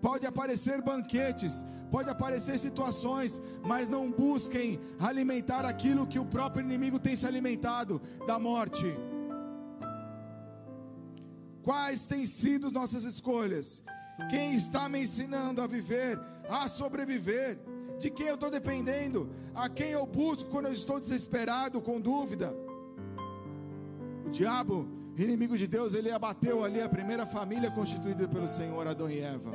[0.00, 6.98] Pode aparecer banquetes, pode aparecer situações, mas não busquem alimentar aquilo que o próprio inimigo
[6.98, 8.86] tem se alimentado da morte.
[11.62, 13.82] Quais têm sido nossas escolhas?
[14.30, 17.58] Quem está me ensinando a viver, a sobreviver?
[17.98, 19.30] De quem eu estou dependendo?
[19.54, 22.54] A quem eu busco quando eu estou desesperado, com dúvida?
[24.24, 29.10] O diabo inimigo de Deus, ele abateu ali a primeira família constituída pelo Senhor, Adão
[29.10, 29.50] e Eva.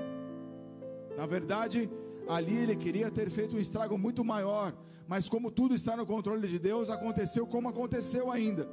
[1.15, 1.89] Na verdade,
[2.28, 4.76] ali ele queria ter feito um estrago muito maior,
[5.08, 8.67] mas como tudo está no controle de Deus, aconteceu como aconteceu ainda.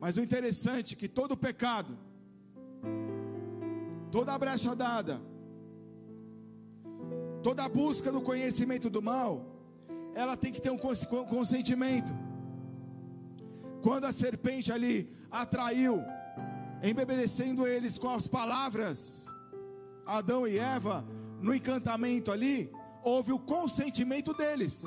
[0.00, 1.96] Mas o interessante é que todo pecado,
[4.10, 5.20] toda brecha dada,
[7.42, 9.46] toda busca do conhecimento do mal,
[10.14, 12.29] ela tem que ter um consentimento.
[13.82, 16.02] Quando a serpente ali atraiu,
[16.82, 19.26] embebedecendo eles com as palavras,
[20.06, 21.04] Adão e Eva,
[21.40, 22.70] no encantamento ali,
[23.02, 24.82] houve o consentimento deles.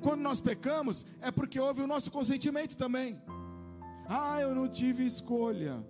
[0.00, 3.20] Quando nós pecamos, é porque houve o nosso consentimento também.
[4.08, 5.84] Ah, eu não tive escolha.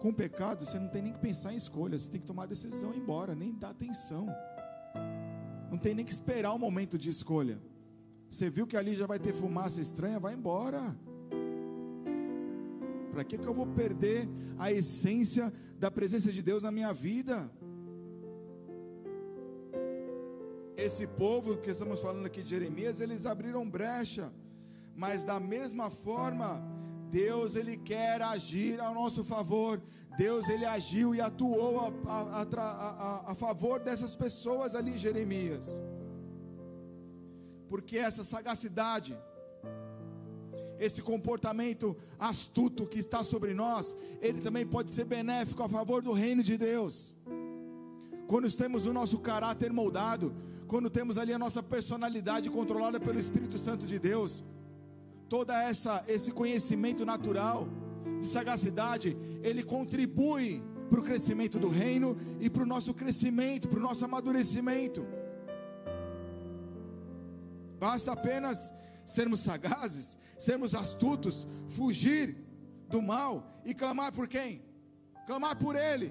[0.00, 2.46] Com pecado, você não tem nem que pensar em escolha, você tem que tomar a
[2.46, 4.26] decisão e ir embora, nem dar atenção.
[5.70, 7.58] Não tem nem que esperar o momento de escolha.
[8.34, 10.18] Você viu que ali já vai ter fumaça estranha?
[10.18, 10.80] Vai embora.
[13.12, 17.48] Para que, que eu vou perder a essência da presença de Deus na minha vida?
[20.76, 24.32] Esse povo que estamos falando aqui de Jeremias, eles abriram brecha,
[24.96, 26.60] mas da mesma forma,
[27.12, 29.80] Deus ele quer agir ao nosso favor.
[30.18, 35.80] Deus ele agiu e atuou a, a, a, a favor dessas pessoas ali, Jeremias
[37.74, 39.18] porque essa sagacidade,
[40.78, 46.12] esse comportamento astuto que está sobre nós, ele também pode ser benéfico a favor do
[46.12, 47.12] reino de Deus.
[48.28, 50.32] Quando temos o nosso caráter moldado,
[50.68, 54.44] quando temos ali a nossa personalidade controlada pelo Espírito Santo de Deus,
[55.28, 57.66] toda essa esse conhecimento natural
[58.20, 63.80] de sagacidade, ele contribui para o crescimento do reino e para o nosso crescimento, para
[63.80, 65.04] o nosso amadurecimento.
[67.84, 68.72] Basta apenas
[69.04, 72.34] sermos sagazes, sermos astutos, fugir
[72.88, 74.62] do mal e clamar por quem?
[75.26, 76.10] Clamar por Ele,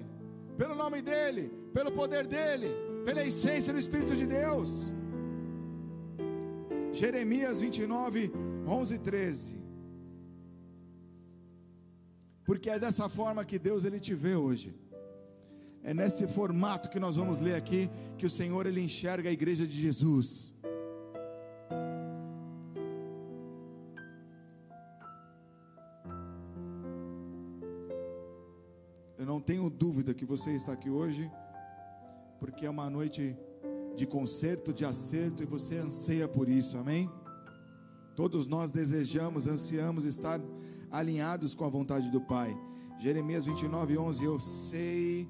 [0.56, 2.68] pelo nome dEle, pelo poder dEle,
[3.04, 4.70] pela essência do Espírito de Deus.
[6.92, 8.30] Jeremias 29,
[8.68, 9.58] 11 e 13.
[12.44, 14.72] Porque é dessa forma que Deus ele te vê hoje.
[15.82, 19.66] É nesse formato que nós vamos ler aqui que o Senhor ele enxerga a igreja
[19.66, 20.54] de Jesus.
[29.44, 31.30] Tenho dúvida que você está aqui hoje,
[32.38, 33.36] porque é uma noite
[33.94, 37.10] de conserto, de acerto, e você anseia por isso, amém?
[38.16, 40.40] Todos nós desejamos, ansiamos estar
[40.90, 42.56] alinhados com a vontade do Pai.
[42.98, 45.28] Jeremias 29, 11: Eu sei,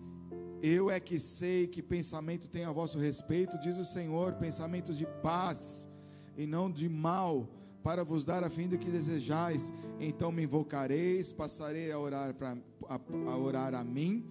[0.62, 5.06] eu é que sei que pensamento tem a vosso respeito, diz o Senhor, pensamentos de
[5.22, 5.88] paz
[6.36, 7.48] e não de mal
[7.82, 9.72] para vos dar a fim do que desejais.
[10.00, 12.56] Então me invocareis, passarei a orar, pra,
[12.88, 14.24] a, a orar a mim,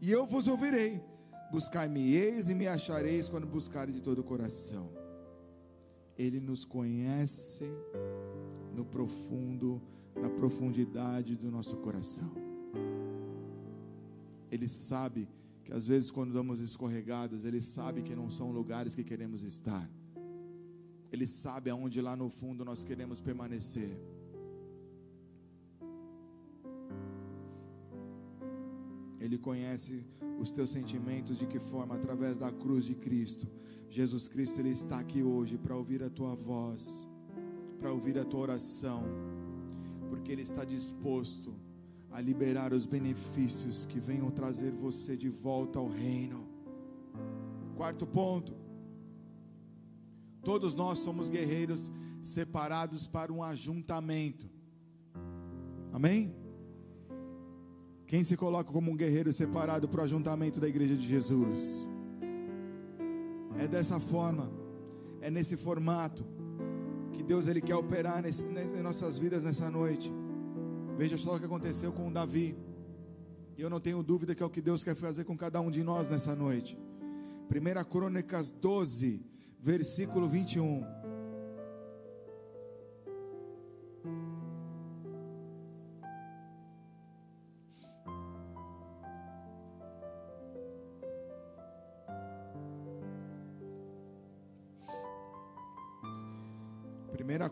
[0.00, 1.02] e eu vos ouvirei.
[1.50, 4.90] Buscar-me-eis e me achareis quando buscarem de todo o coração.
[6.16, 7.64] Ele nos conhece
[8.74, 9.80] no profundo,
[10.14, 12.30] na profundidade do nosso coração.
[14.50, 15.28] Ele sabe
[15.64, 19.90] que às vezes quando damos escorregadas, ele sabe que não são lugares que queremos estar.
[21.10, 23.98] Ele sabe aonde lá no fundo nós queremos permanecer.
[29.22, 30.04] Ele conhece
[30.38, 33.46] os teus sentimentos de que forma através da cruz de Cristo.
[33.88, 37.08] Jesus Cristo ele está aqui hoje para ouvir a tua voz,
[37.78, 39.04] para ouvir a tua oração,
[40.08, 41.54] porque ele está disposto
[42.10, 46.46] a liberar os benefícios que venham trazer você de volta ao reino.
[47.76, 48.54] Quarto ponto,
[50.42, 54.50] Todos nós somos guerreiros separados para um ajuntamento.
[55.92, 56.34] Amém?
[58.12, 61.88] Quem se coloca como um guerreiro separado para o ajuntamento da igreja de Jesus?
[63.58, 64.52] É dessa forma,
[65.22, 66.22] é nesse formato
[67.14, 70.12] que Deus ele quer operar nesse, em nossas vidas nessa noite.
[70.98, 72.54] Veja só o que aconteceu com Davi.
[73.56, 75.70] E eu não tenho dúvida que é o que Deus quer fazer com cada um
[75.70, 76.78] de nós nessa noite.
[77.48, 79.24] 1 Crônicas 12,
[79.58, 80.84] versículo 21.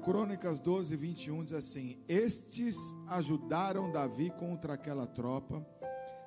[0.02, 5.64] Crônicas 12, 21 diz assim: Estes ajudaram Davi contra aquela tropa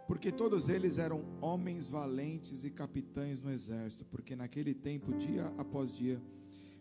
[0.08, 5.92] porque todos eles eram homens valentes e capitães no exército, porque naquele tempo, dia após
[5.92, 6.22] dia,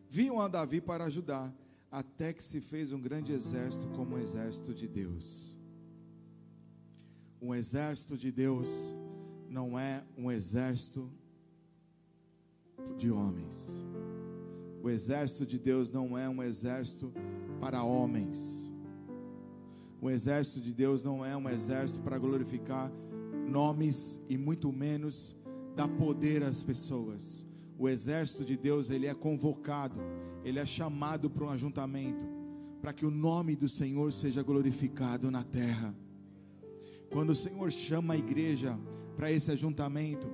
[0.09, 1.55] vinham a Davi para ajudar,
[1.91, 5.57] até que se fez um grande exército como o exército de Deus.
[7.41, 8.95] Um exército de Deus
[9.49, 11.11] não é um exército
[12.97, 13.85] de homens.
[14.83, 17.13] O exército de Deus não é um exército
[17.61, 18.71] para homens.
[20.01, 22.91] O exército de Deus não é um exército para glorificar
[23.49, 25.37] nomes e muito menos
[25.77, 27.47] dar poder às pessoas.
[27.79, 30.01] O exército de Deus, ele é convocado,
[30.45, 32.27] ele é chamado para um ajuntamento,
[32.81, 35.95] para que o nome do Senhor seja glorificado na terra.
[37.09, 38.77] Quando o Senhor chama a igreja
[39.17, 40.29] para esse ajuntamento,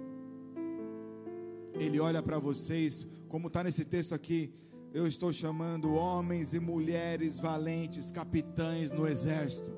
[1.74, 4.52] ele olha para vocês, como está nesse texto aqui,
[4.92, 9.72] eu estou chamando homens e mulheres valentes, capitães no exército.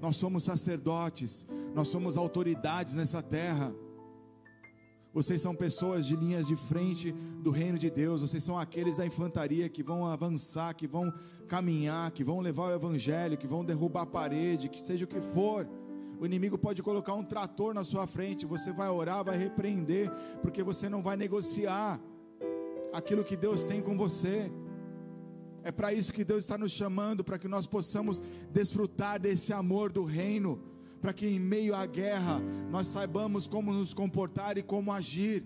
[0.00, 3.74] Nós somos sacerdotes, nós somos autoridades nessa terra.
[5.12, 7.12] Vocês são pessoas de linhas de frente
[7.42, 8.20] do reino de Deus.
[8.22, 11.12] Vocês são aqueles da infantaria que vão avançar, que vão
[11.46, 15.20] caminhar, que vão levar o evangelho, que vão derrubar a parede, que seja o que
[15.20, 15.68] for.
[16.20, 18.44] O inimigo pode colocar um trator na sua frente.
[18.44, 20.10] Você vai orar, vai repreender,
[20.42, 22.00] porque você não vai negociar
[22.92, 24.50] aquilo que Deus tem com você.
[25.62, 29.92] É para isso que Deus está nos chamando, para que nós possamos desfrutar desse amor
[29.92, 30.60] do reino,
[31.00, 32.40] para que em meio à guerra
[32.70, 35.44] nós saibamos como nos comportar e como agir.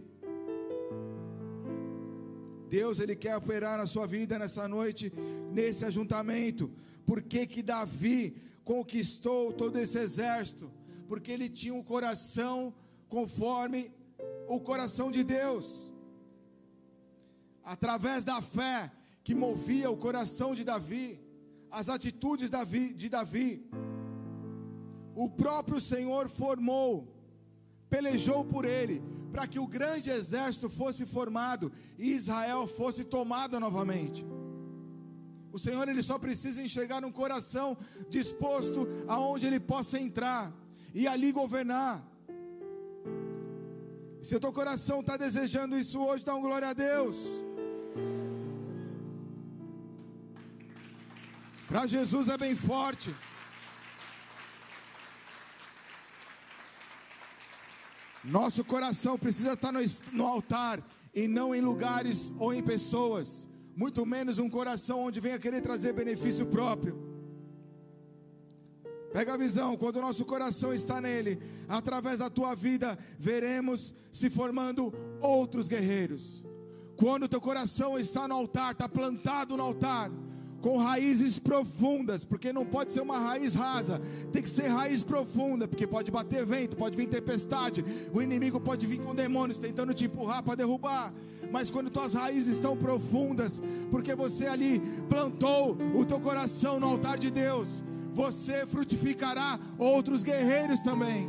[2.71, 5.13] Deus ele quer operar na sua vida nessa noite,
[5.53, 6.71] nesse ajuntamento.
[7.05, 8.35] Por que que Davi
[8.65, 10.71] conquistou todo esse exército?
[11.07, 12.75] Porque ele tinha um coração
[13.09, 13.93] conforme
[14.49, 15.93] o coração de Deus.
[17.65, 18.91] Através da fé
[19.23, 21.21] que movia o coração de Davi,
[21.71, 22.51] as atitudes
[22.97, 23.71] de Davi,
[25.15, 27.15] o próprio Senhor formou,
[27.89, 34.25] pelejou por ele, para que o grande exército fosse formado e Israel fosse tomada novamente.
[35.53, 37.77] O Senhor ele só precisa enxergar um coração
[38.09, 40.53] disposto aonde ele possa entrar
[40.95, 42.03] e ali governar.
[44.23, 47.19] Se o teu coração está desejando isso hoje, dá um glória a Deus.
[51.67, 53.15] Para Jesus é bem forte.
[58.25, 59.81] Nosso coração precisa estar no,
[60.13, 60.81] no, altar
[61.13, 65.93] e não em lugares ou em pessoas, muito menos um coração onde venha querer trazer
[65.93, 67.11] benefício próprio.
[69.13, 74.31] Pega a visão, quando o nosso coração está nele, através da tua vida, veremos se
[74.31, 76.43] formando outros guerreiros.
[76.97, 80.11] Quando o teu coração está no altar, está plantado no altar,
[80.63, 84.01] com raízes profundas, porque não pode ser uma raiz rasa,
[84.33, 87.85] tem que ser raiz profunda, porque pode bater vento, pode vir tempestade,
[88.15, 91.13] o inimigo pode vir com demônios tentando te empurrar para derrubar.
[91.51, 93.61] Mas quando tuas raízes estão profundas,
[93.91, 97.83] porque você ali plantou o teu coração no altar de Deus,
[98.15, 101.29] você frutificará outros guerreiros também.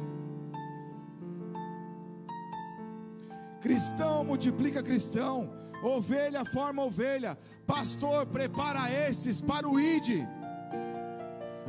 [3.62, 10.28] Cristão multiplica cristão ovelha forma ovelha, pastor prepara esses para o ide,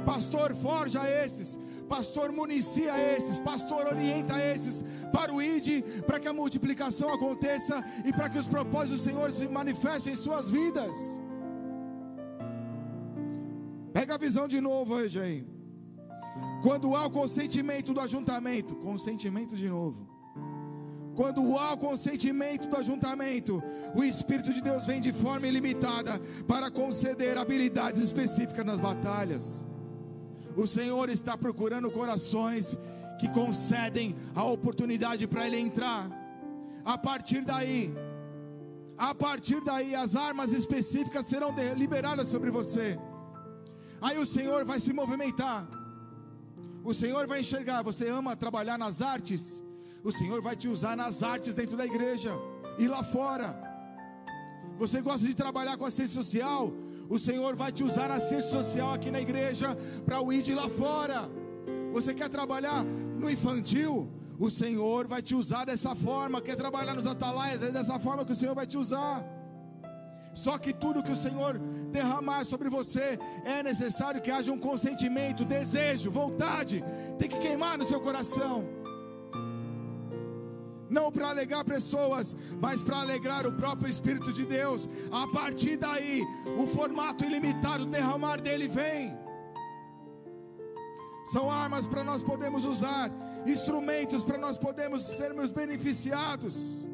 [0.06, 1.58] pastor forja esses,
[1.88, 8.12] pastor municia esses, pastor orienta esses para o ide, para que a multiplicação aconteça e
[8.12, 10.96] para que os propósitos do Senhor se manifestem em suas vidas.
[13.92, 15.46] Pega a visão de novo hoje aí.
[16.62, 20.13] Quando há o consentimento do ajuntamento, consentimento de novo.
[21.14, 23.62] Quando há o consentimento do ajuntamento,
[23.94, 29.64] o Espírito de Deus vem de forma ilimitada para conceder habilidades específicas nas batalhas.
[30.56, 32.76] O Senhor está procurando corações
[33.18, 36.10] que concedem a oportunidade para Ele entrar.
[36.84, 37.92] A partir daí,
[38.96, 42.98] a partir daí, as armas específicas serão liberadas sobre você.
[44.00, 45.66] Aí o Senhor vai se movimentar.
[46.84, 47.82] O Senhor vai enxergar.
[47.82, 49.63] Você ama trabalhar nas artes?
[50.04, 52.38] O Senhor vai te usar nas artes dentro da igreja
[52.78, 53.58] e lá fora.
[54.78, 56.70] Você gosta de trabalhar com a ciência social?
[57.08, 60.68] O Senhor vai te usar na ciência social aqui na igreja para o ir lá
[60.68, 61.30] fora.
[61.92, 64.10] Você quer trabalhar no infantil?
[64.38, 66.42] O Senhor vai te usar dessa forma.
[66.42, 67.62] Quer trabalhar nos atalaias?
[67.62, 69.24] É dessa forma que o Senhor vai te usar.
[70.34, 71.58] Só que tudo que o Senhor
[71.92, 76.84] derramar sobre você é necessário que haja um consentimento, desejo, vontade.
[77.18, 78.83] Tem que queimar no seu coração
[80.90, 84.88] não para alegrar pessoas, mas para alegrar o próprio Espírito de Deus.
[85.10, 86.22] A partir daí,
[86.58, 89.16] o formato ilimitado, derramar dele vem.
[91.32, 93.10] São armas para nós podermos usar,
[93.46, 96.84] instrumentos para nós podermos sermos beneficiados.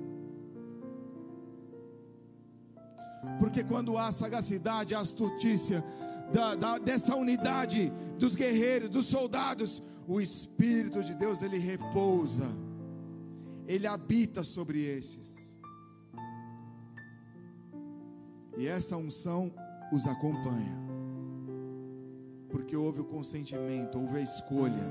[3.38, 5.84] Porque quando há sagacidade, a astutícia
[6.32, 12.49] da, da, dessa unidade dos guerreiros, dos soldados, o Espírito de Deus ele repousa
[13.71, 15.57] ele habita sobre estes.
[18.59, 19.53] E essa unção
[19.93, 20.77] os acompanha.
[22.49, 24.85] Porque houve o consentimento, houve a escolha.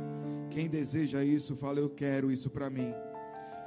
[0.50, 2.94] Quem deseja isso, fala: Eu quero isso para mim.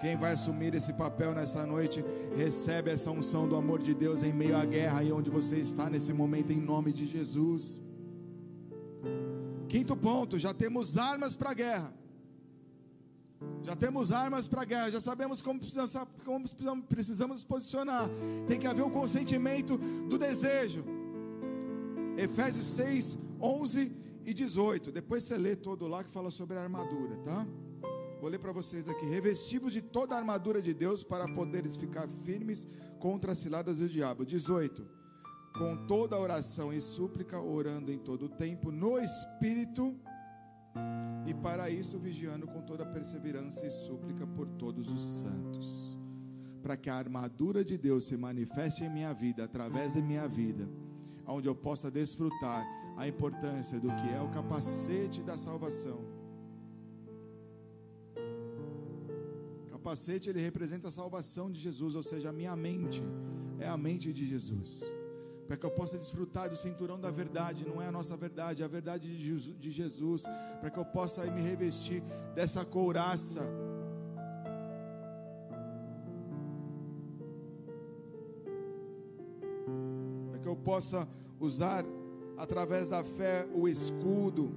[0.01, 2.03] Quem vai assumir esse papel nessa noite,
[2.35, 5.91] recebe essa unção do amor de Deus em meio à guerra e onde você está
[5.91, 7.83] nesse momento, em nome de Jesus.
[9.69, 12.02] Quinto ponto: já temos armas para a guerra.
[13.65, 15.95] Já temos armas para a guerra, já sabemos como precisamos,
[16.25, 18.09] como precisamos nos posicionar.
[18.47, 20.85] Tem que haver o consentimento do desejo.
[22.17, 23.93] Efésios 6, 11
[24.25, 24.91] e 18.
[24.91, 27.47] Depois você lê todo lá que fala sobre a armadura, tá?
[28.21, 29.07] Vou ler para vocês aqui.
[29.07, 32.67] Revestivos de toda a armadura de Deus para poderes ficar firmes
[32.99, 34.25] contra as ciladas do diabo.
[34.25, 34.87] 18.
[35.57, 39.97] Com toda oração e súplica, orando em todo o tempo, no Espírito
[41.27, 45.99] e para isso vigiando com toda perseverança e súplica por todos os santos,
[46.63, 50.69] para que a armadura de Deus se manifeste em minha vida, através de minha vida,
[51.27, 52.65] onde eu possa desfrutar
[52.97, 56.23] a importância do que é o capacete da salvação.
[59.83, 63.03] capacete ele representa a salvação de Jesus, ou seja, a minha mente
[63.59, 64.85] é a mente de Jesus.
[65.53, 68.65] Para que eu possa desfrutar do cinturão da verdade, não é a nossa verdade, é
[68.65, 70.25] a verdade de Jesus.
[70.59, 72.03] Para que eu possa me revestir
[72.35, 73.43] dessa couraça.
[80.31, 81.07] Para que eu possa
[81.39, 81.85] usar
[82.39, 84.55] através da fé o escudo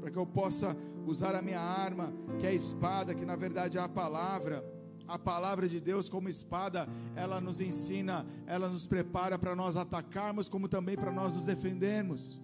[0.00, 0.76] para que eu possa
[1.06, 4.77] usar a minha arma, que é a espada, que na verdade é a palavra.
[5.08, 6.86] A palavra de Deus, como espada,
[7.16, 12.38] ela nos ensina, ela nos prepara para nós atacarmos, como também para nós nos defendermos.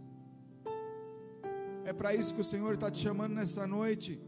[1.84, 4.18] É para isso que o Senhor está te chamando nessa noite,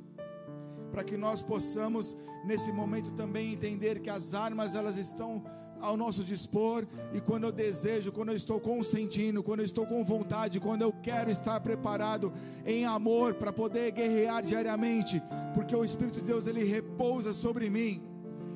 [0.93, 2.15] para que nós possamos,
[2.45, 5.43] nesse momento, também entender que as armas elas estão
[5.81, 10.05] ao nosso dispor, e quando eu desejo, quando eu estou consentindo, quando eu estou com
[10.05, 12.33] vontade, quando eu quero estar preparado
[12.67, 15.23] em amor para poder guerrear diariamente,
[15.55, 18.03] porque o Espírito de Deus ele repousa sobre mim.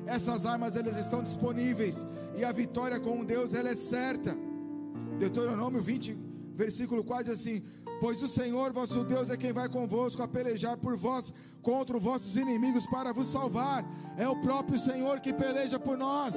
[0.05, 4.35] Essas armas elas estão disponíveis e a vitória com Deus ela é certa.
[5.19, 6.17] Deuteronômio 20,
[6.55, 7.63] versículo 4 diz assim:
[7.99, 11.31] Pois o Senhor vosso Deus é quem vai convosco a pelejar por vós
[11.61, 13.85] contra os vossos inimigos para vos salvar.
[14.17, 16.35] É o próprio Senhor que peleja por nós.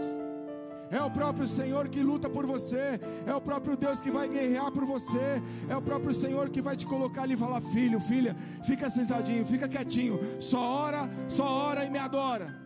[0.91, 3.01] É o próprio Senhor que luta por você.
[3.27, 5.43] É o próprio Deus que vai guerrear por você.
[5.69, 9.45] É o próprio Senhor que vai te colocar ali e falar: Filho, filha, fica sentadinho,
[9.47, 10.21] fica quietinho.
[10.39, 12.64] Só ora, só ora e me adora.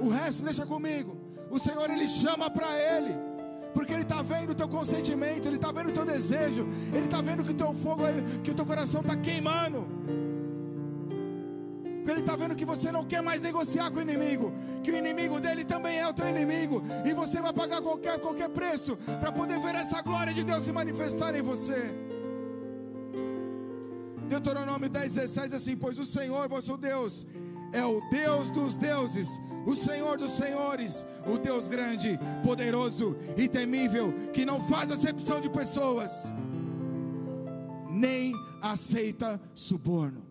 [0.00, 1.16] O resto deixa comigo.
[1.50, 3.14] O Senhor ele chama para Ele.
[3.74, 7.22] Porque Ele está vendo o teu consentimento, Ele está vendo o teu desejo, Ele está
[7.22, 8.02] vendo que o teu fogo,
[8.42, 9.86] que o teu coração está queimando.
[12.00, 14.52] Porque ele está vendo que você não quer mais negociar com o inimigo,
[14.82, 18.48] que o inimigo dele também é o teu inimigo, e você vai pagar qualquer, qualquer
[18.48, 21.94] preço para poder ver essa glória de Deus se manifestar em você.
[24.28, 27.26] Deuteronômio 10, 17 assim: Pois o Senhor vosso Deus
[27.72, 34.12] é o Deus dos deuses, o Senhor dos senhores, o Deus grande, poderoso e temível,
[34.32, 36.32] que não faz acepção de pessoas,
[37.90, 40.30] nem aceita suborno.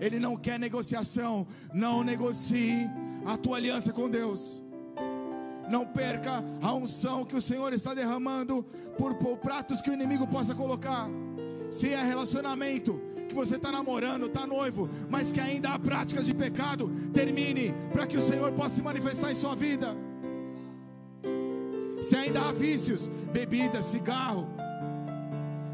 [0.00, 1.46] Ele não quer negociação.
[1.72, 2.90] Não negocie
[3.24, 4.62] a tua aliança com Deus.
[5.68, 8.62] Não perca a unção que o Senhor está derramando
[8.98, 11.08] por, por pratos que o inimigo possa colocar.
[11.70, 16.34] Se é relacionamento, que você está namorando, está noivo, mas que ainda há práticas de
[16.34, 19.96] pecado, termine para que o Senhor possa se manifestar em sua vida.
[22.02, 24.46] Se ainda há vícios, bebida, cigarro,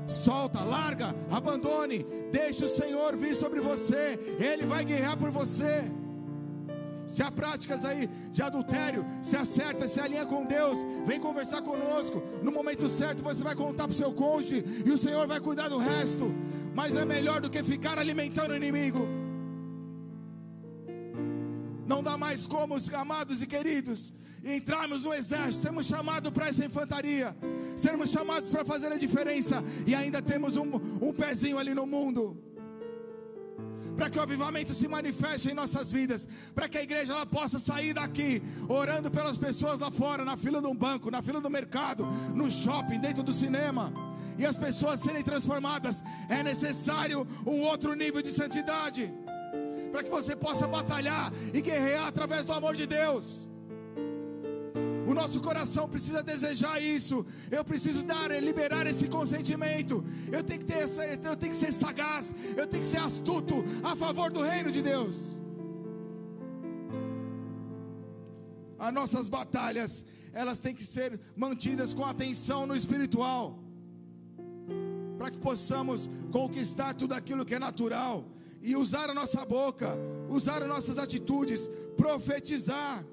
[0.06, 5.84] solta, larga, abandone, deixe o Senhor vir sobre você, Ele vai guerrear por você.
[7.10, 12.22] Se há práticas aí de adultério, se acerta, se alinha com Deus, vem conversar conosco.
[12.40, 15.68] No momento certo você vai contar para o seu cônjuge e o Senhor vai cuidar
[15.68, 16.32] do resto.
[16.74, 19.06] Mas é melhor do que ficar alimentando o inimigo.
[21.86, 24.12] Não dá mais como, amados e queridos,
[24.44, 27.36] entrarmos no exército, sermos chamados para essa infantaria,
[27.76, 32.40] sermos chamados para fazer a diferença e ainda temos um, um pezinho ali no mundo.
[33.96, 37.58] Para que o avivamento se manifeste em nossas vidas, para que a igreja ela possa
[37.58, 41.50] sair daqui orando pelas pessoas lá fora, na fila de um banco, na fila do
[41.50, 43.92] mercado, no shopping, dentro do cinema,
[44.40, 49.12] e as pessoas serem transformadas, é necessário um outro nível de santidade
[49.92, 53.50] para que você possa batalhar e guerrear através do amor de Deus.
[55.06, 57.26] O nosso coração precisa desejar isso.
[57.50, 60.02] Eu preciso dar, liberar esse consentimento.
[60.32, 63.62] Eu tenho que ter essa, eu tenho que ser sagaz, eu tenho que ser astuto
[63.82, 65.42] a favor do reino de Deus.
[68.78, 73.59] As nossas batalhas, elas têm que ser mantidas com atenção no espiritual.
[75.20, 78.24] Para que possamos conquistar tudo aquilo que é natural
[78.62, 79.94] e usar a nossa boca,
[80.30, 83.04] usar as nossas atitudes, profetizar.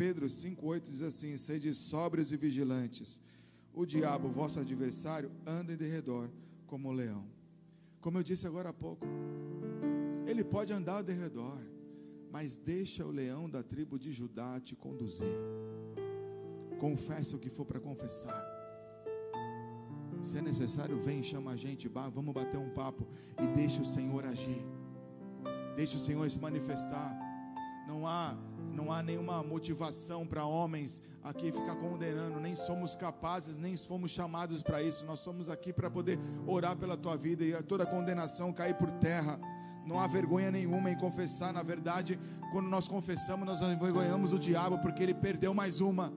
[0.00, 3.20] Pedro 5:8 diz assim: Sede sóbrios e vigilantes.
[3.74, 6.30] O diabo, vosso adversário, anda em derredor
[6.66, 7.26] como um leão.
[8.00, 9.06] Como eu disse agora há pouco,
[10.30, 11.58] ele pode andar ao derredor
[12.30, 15.26] mas deixa o leão da tribo de Judá te conduzir.
[16.78, 18.40] Confessa o que for para confessar.
[20.22, 23.06] Se é necessário, vem, chama a gente, vamos bater um papo
[23.42, 24.64] e deixa o Senhor agir.
[25.76, 27.18] Deixa o Senhor se manifestar.
[27.88, 28.36] Não há,
[28.72, 34.62] não há nenhuma motivação para homens aqui ficar condenando, nem somos capazes, nem fomos chamados
[34.62, 35.04] para isso.
[35.04, 39.40] Nós somos aqui para poder orar pela tua vida e toda condenação cair por terra.
[39.90, 41.52] Não há vergonha nenhuma em confessar.
[41.52, 42.16] Na verdade,
[42.52, 46.12] quando nós confessamos, nós envergonhamos o diabo porque ele perdeu mais uma.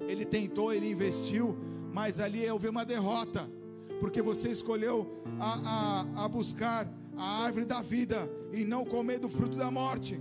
[0.00, 1.58] ele tentou, ele investiu,
[1.92, 3.50] mas ali houve uma derrota,
[3.98, 9.28] porque você escolheu a, a, a buscar a árvore da vida e não comer do
[9.28, 10.20] fruto da morte.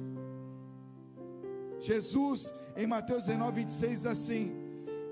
[1.79, 4.51] Jesus, em Mateus 19, 26, diz assim: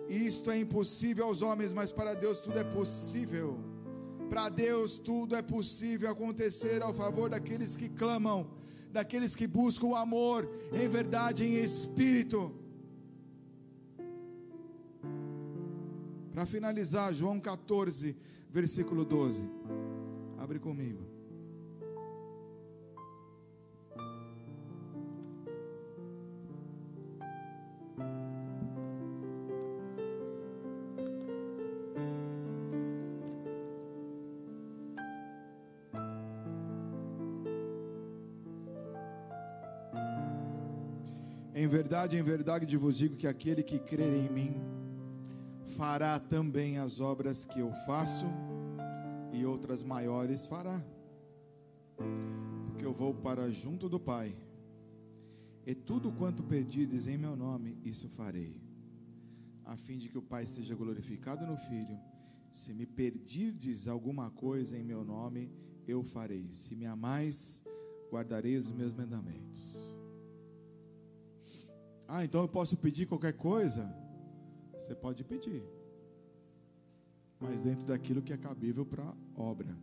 [0.09, 3.59] Isto é impossível aos homens, mas para Deus tudo é possível.
[4.30, 8.47] Para Deus tudo é possível acontecer ao favor daqueles que clamam,
[8.91, 12.53] daqueles que buscam o amor em verdade, em espírito.
[16.32, 18.15] Para finalizar, João 14,
[18.49, 19.47] versículo 12.
[20.39, 21.12] Abre comigo.
[41.74, 44.53] Verdade, em verdade vos digo que aquele que crer em mim
[45.76, 48.26] fará também as obras que eu faço
[49.32, 50.86] e outras maiores fará.
[52.67, 54.38] Porque eu vou para junto do Pai.
[55.65, 58.55] E tudo quanto pedides em meu nome, isso farei,
[59.65, 61.97] a fim de que o Pai seja glorificado no Filho.
[62.51, 65.49] Se me pedirdes alguma coisa em meu nome,
[65.88, 66.53] eu farei.
[66.53, 67.63] Se me amais,
[68.11, 69.82] guardarei os meus mandamentos.
[72.16, 73.84] Ah, então eu posso pedir qualquer coisa?
[74.78, 75.64] Você pode pedir,
[77.39, 79.76] mas dentro daquilo que é cabível para a obra,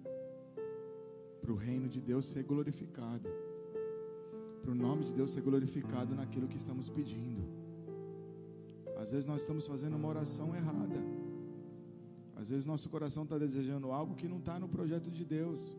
[1.41, 3.29] para o reino de Deus ser glorificado,
[4.63, 7.43] para o nome de Deus ser glorificado naquilo que estamos pedindo.
[8.97, 11.03] Às vezes nós estamos fazendo uma oração errada,
[12.37, 15.77] às vezes nosso coração está desejando algo que não está no projeto de Deus.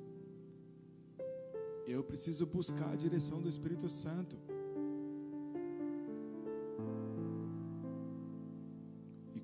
[1.87, 4.50] Eu preciso buscar a direção do Espírito Santo.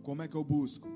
[0.08, 0.88] Como é que eu busco?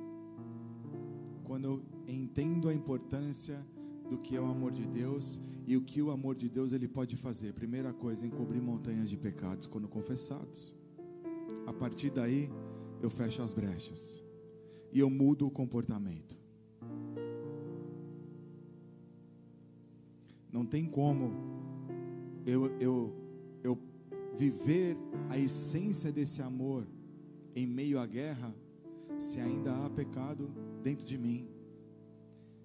[1.43, 3.61] Quando eu entendo a importância
[4.09, 5.37] do que é o amor de Deus
[5.67, 7.53] e o que o amor de Deus ele pode fazer.
[7.53, 10.73] Primeira coisa, encobrir montanhas de pecados quando confessados.
[11.67, 12.49] A partir daí,
[13.01, 14.23] eu fecho as brechas
[14.93, 16.37] e eu mudo o comportamento.
[20.49, 21.33] Não tem como
[22.45, 23.13] eu, eu,
[23.61, 23.77] eu
[24.37, 24.95] viver
[25.27, 26.87] a essência desse amor
[27.53, 28.55] em meio à guerra
[29.21, 30.49] se ainda há pecado
[30.81, 31.47] dentro de mim,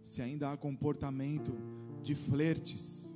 [0.02, 1.52] se ainda há comportamento
[2.02, 3.12] de flertes,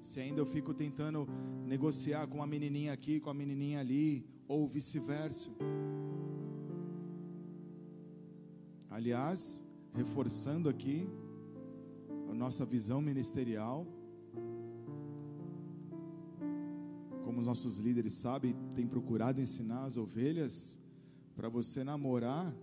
[0.00, 1.28] se ainda eu fico tentando
[1.66, 5.50] negociar com a menininha aqui, com a menininha ali, ou vice-versa.
[8.88, 9.62] Aliás,
[9.92, 11.06] reforçando aqui
[12.30, 13.86] a nossa visão ministerial,
[17.22, 20.78] como os nossos líderes sabem, tem procurado ensinar as ovelhas
[21.34, 22.54] para você namorar,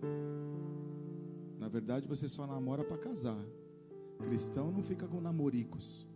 [1.58, 3.42] na verdade você só namora para casar.
[4.22, 6.06] Cristão não fica com namoricos.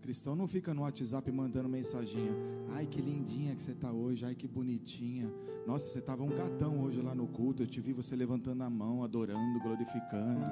[0.00, 2.32] Cristão não fica no WhatsApp mandando mensaginha.
[2.70, 4.24] Ai, que lindinha que você está hoje.
[4.24, 5.30] Ai, que bonitinha.
[5.66, 7.62] Nossa, você estava um gatão hoje lá no culto.
[7.62, 10.46] Eu te vi você levantando a mão, adorando, glorificando.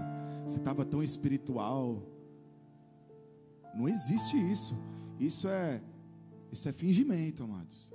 [0.45, 2.03] Você estava tão espiritual.
[3.75, 4.77] Não existe isso.
[5.19, 5.81] Isso é
[6.51, 7.91] isso é fingimento, amados.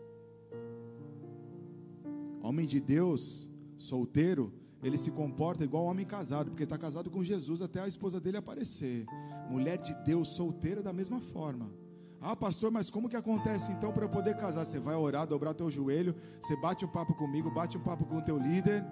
[2.42, 3.51] Homem de Deus
[3.84, 4.54] solteiro,
[4.84, 8.38] ele se comporta igual homem casado, porque está casado com Jesus até a esposa dele
[8.38, 9.06] aparecer.
[9.50, 11.72] Mulher de Deus solteira da mesma forma.
[12.20, 14.66] Ah, pastor, mas como que acontece então para eu poder casar?
[14.66, 18.18] Você vai orar, dobrar teu joelho, você bate um papo comigo, bate um papo com
[18.18, 18.86] o teu líder,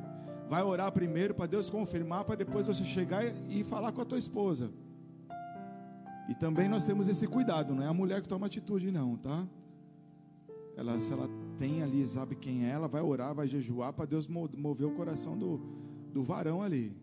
[0.49, 4.17] vai orar primeiro para Deus confirmar, para depois você chegar e falar com a tua
[4.17, 4.71] esposa.
[6.27, 9.47] E também nós temos esse cuidado, não é a mulher que toma atitude, não, tá?
[10.75, 11.29] Ela, se ela
[11.59, 15.37] tem ali, sabe quem é, ela vai orar, vai jejuar para Deus mover o coração
[15.37, 15.57] do,
[16.13, 16.95] do varão ali.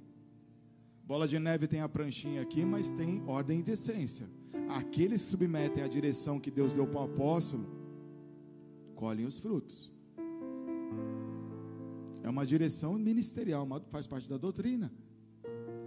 [1.05, 4.27] Bola de neve tem a pranchinha aqui, mas tem ordem e decência.
[4.69, 7.65] Aqueles que submetem à direção que Deus deu para o apóstolo,
[8.95, 9.93] colhem os frutos.
[12.25, 14.91] É uma direção ministerial, faz parte da doutrina.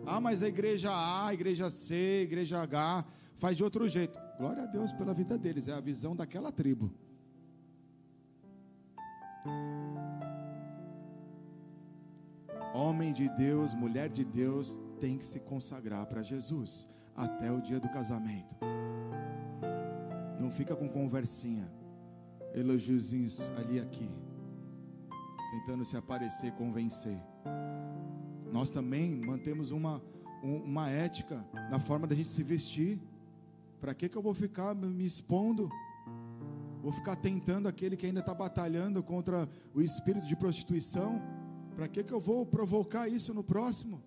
[0.05, 3.05] Ah, mas a igreja A, a igreja C, a igreja H
[3.36, 4.17] faz de outro jeito.
[4.38, 6.93] Glória a Deus pela vida deles, é a visão daquela tribo.
[12.73, 17.79] Homem de Deus, mulher de Deus, tem que se consagrar para Jesus até o dia
[17.79, 18.55] do casamento.
[20.39, 21.69] Não fica com conversinha,
[22.53, 24.09] elogiozinhos ali e aqui,
[25.51, 27.19] tentando se aparecer, convencer.
[28.51, 30.01] Nós também mantemos uma,
[30.41, 32.99] uma ética na forma da gente se vestir.
[33.79, 35.69] Para que, que eu vou ficar me expondo?
[36.82, 41.21] Vou ficar tentando aquele que ainda está batalhando contra o espírito de prostituição?
[41.75, 44.01] Para que, que eu vou provocar isso no próximo?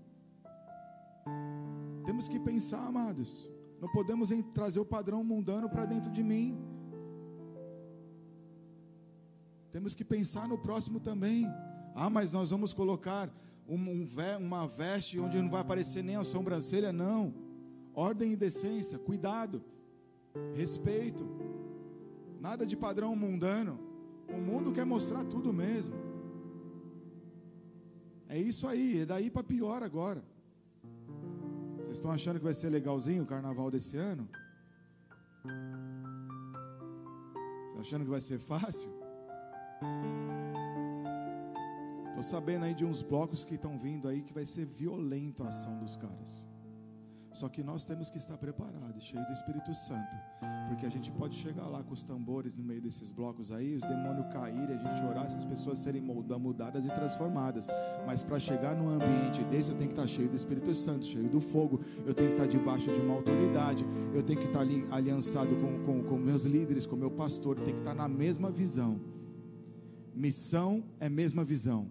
[2.04, 3.50] Temos que pensar, amados.
[3.80, 6.56] Não podemos trazer o padrão mundano para dentro de mim.
[9.70, 11.46] Temos que pensar no próximo também.
[11.94, 13.30] Ah, mas nós vamos colocar
[13.66, 14.06] um, um,
[14.38, 17.34] uma veste onde não vai aparecer nem a sobrancelha, não.
[17.94, 19.62] Ordem e decência, cuidado,
[20.54, 21.26] respeito.
[22.42, 23.78] Nada de padrão mundano.
[24.28, 25.94] O mundo quer mostrar tudo mesmo.
[28.28, 30.24] É isso aí, é daí para pior agora.
[31.76, 34.28] Vocês estão achando que vai ser legalzinho o carnaval desse ano?
[37.66, 38.90] Estão achando que vai ser fácil?
[42.08, 45.48] Estou sabendo aí de uns blocos que estão vindo aí que vai ser violento a
[45.50, 46.51] ação dos caras.
[47.32, 50.16] Só que nós temos que estar preparados, cheio do Espírito Santo,
[50.68, 53.82] porque a gente pode chegar lá com os tambores no meio desses blocos aí, os
[53.82, 57.68] demônios caírem, a gente orar, essas pessoas serem mudadas e transformadas.
[58.06, 61.28] Mas para chegar num ambiente desse, eu tenho que estar cheio do Espírito Santo, cheio
[61.28, 64.86] do fogo, eu tenho que estar debaixo de uma autoridade, eu tenho que estar ali
[64.90, 68.50] aliançado com, com, com meus líderes, com meu pastor, eu tenho que estar na mesma
[68.50, 69.00] visão.
[70.14, 71.88] Missão é mesma visão.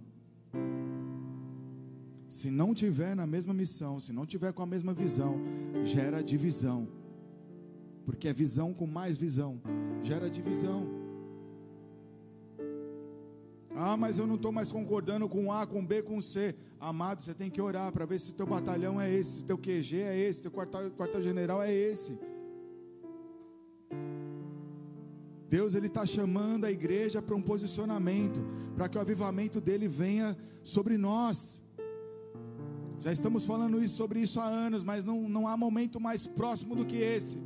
[2.31, 5.35] Se não tiver na mesma missão, se não tiver com a mesma visão,
[5.83, 6.87] gera divisão.
[8.05, 9.61] Porque é visão com mais visão,
[10.01, 10.87] gera divisão.
[13.75, 16.55] Ah, mas eu não estou mais concordando com A, com B, com C.
[16.79, 19.99] Amado, você tem que orar para ver se teu batalhão é esse, se teu QG
[19.99, 22.17] é esse, teu quartel, general é esse.
[25.49, 28.41] Deus ele está chamando a igreja para um posicionamento,
[28.73, 31.61] para que o avivamento dele venha sobre nós.
[33.01, 36.75] Já estamos falando isso, sobre isso há anos, mas não, não há momento mais próximo
[36.75, 37.41] do que esse.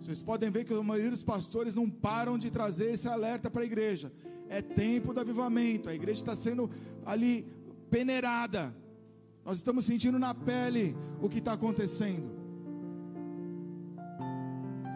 [0.00, 3.62] Vocês podem ver que a maioria dos pastores não param de trazer esse alerta para
[3.62, 4.12] a igreja.
[4.48, 6.68] É tempo do avivamento, a igreja está sendo
[7.04, 7.46] ali
[7.88, 8.74] peneirada.
[9.44, 12.28] Nós estamos sentindo na pele o que está acontecendo.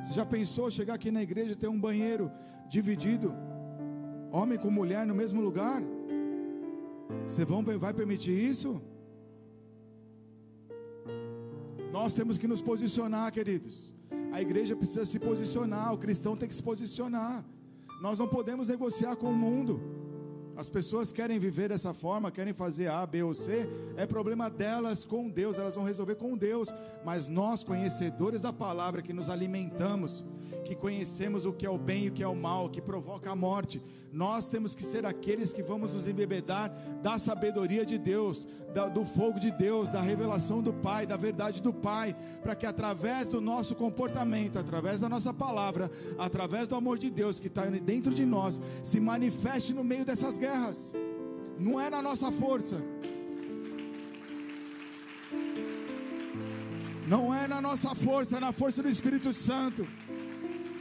[0.03, 2.33] Você já pensou chegar aqui na igreja e ter um banheiro
[2.69, 3.33] dividido,
[4.33, 5.81] homem com mulher no mesmo lugar?
[7.29, 8.83] Você vai permitir isso?
[11.93, 13.93] Nós temos que nos posicionar, queridos.
[14.33, 17.45] A igreja precisa se posicionar, o cristão tem que se posicionar.
[18.01, 19.81] Nós não podemos negociar com o mundo.
[20.61, 25.07] As pessoas querem viver dessa forma, querem fazer A, B ou C, é problema delas
[25.07, 26.69] com Deus, elas vão resolver com Deus.
[27.03, 30.23] Mas nós, conhecedores da palavra, que nos alimentamos,
[30.67, 33.31] que conhecemos o que é o bem e o que é o mal, que provoca
[33.31, 33.81] a morte,
[34.13, 38.47] nós temos que ser aqueles que vamos nos embebedar da sabedoria de Deus,
[38.93, 43.29] do fogo de Deus, da revelação do Pai, da verdade do Pai, para que através
[43.29, 48.13] do nosso comportamento, através da nossa palavra, através do amor de Deus que está dentro
[48.13, 50.50] de nós, se manifeste no meio dessas guerras.
[51.59, 52.83] Não é na nossa força.
[57.07, 59.87] Não é na nossa força, é na força do Espírito Santo.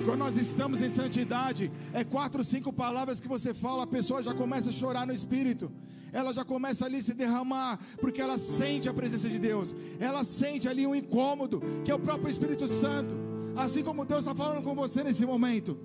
[0.05, 4.33] Quando nós estamos em santidade, é quatro, cinco palavras que você fala, a pessoa já
[4.33, 5.71] começa a chorar no espírito.
[6.13, 9.75] Ela já começa ali a se derramar, porque ela sente a presença de Deus.
[9.99, 13.15] Ela sente ali um incômodo, que é o próprio Espírito Santo.
[13.55, 15.77] Assim como Deus está falando com você nesse momento.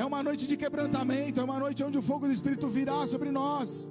[0.00, 3.30] É uma noite de quebrantamento, é uma noite onde o fogo do Espírito virá sobre
[3.30, 3.90] nós.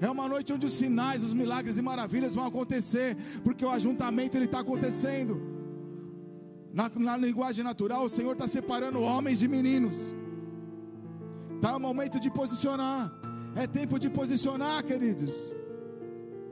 [0.00, 4.36] É uma noite onde os sinais, os milagres e maravilhas vão acontecer, porque o ajuntamento
[4.38, 5.42] ele está acontecendo.
[6.72, 10.14] Na, na linguagem natural, o Senhor está separando homens de meninos.
[11.56, 13.12] Está o momento de posicionar.
[13.56, 15.52] É tempo de posicionar, queridos.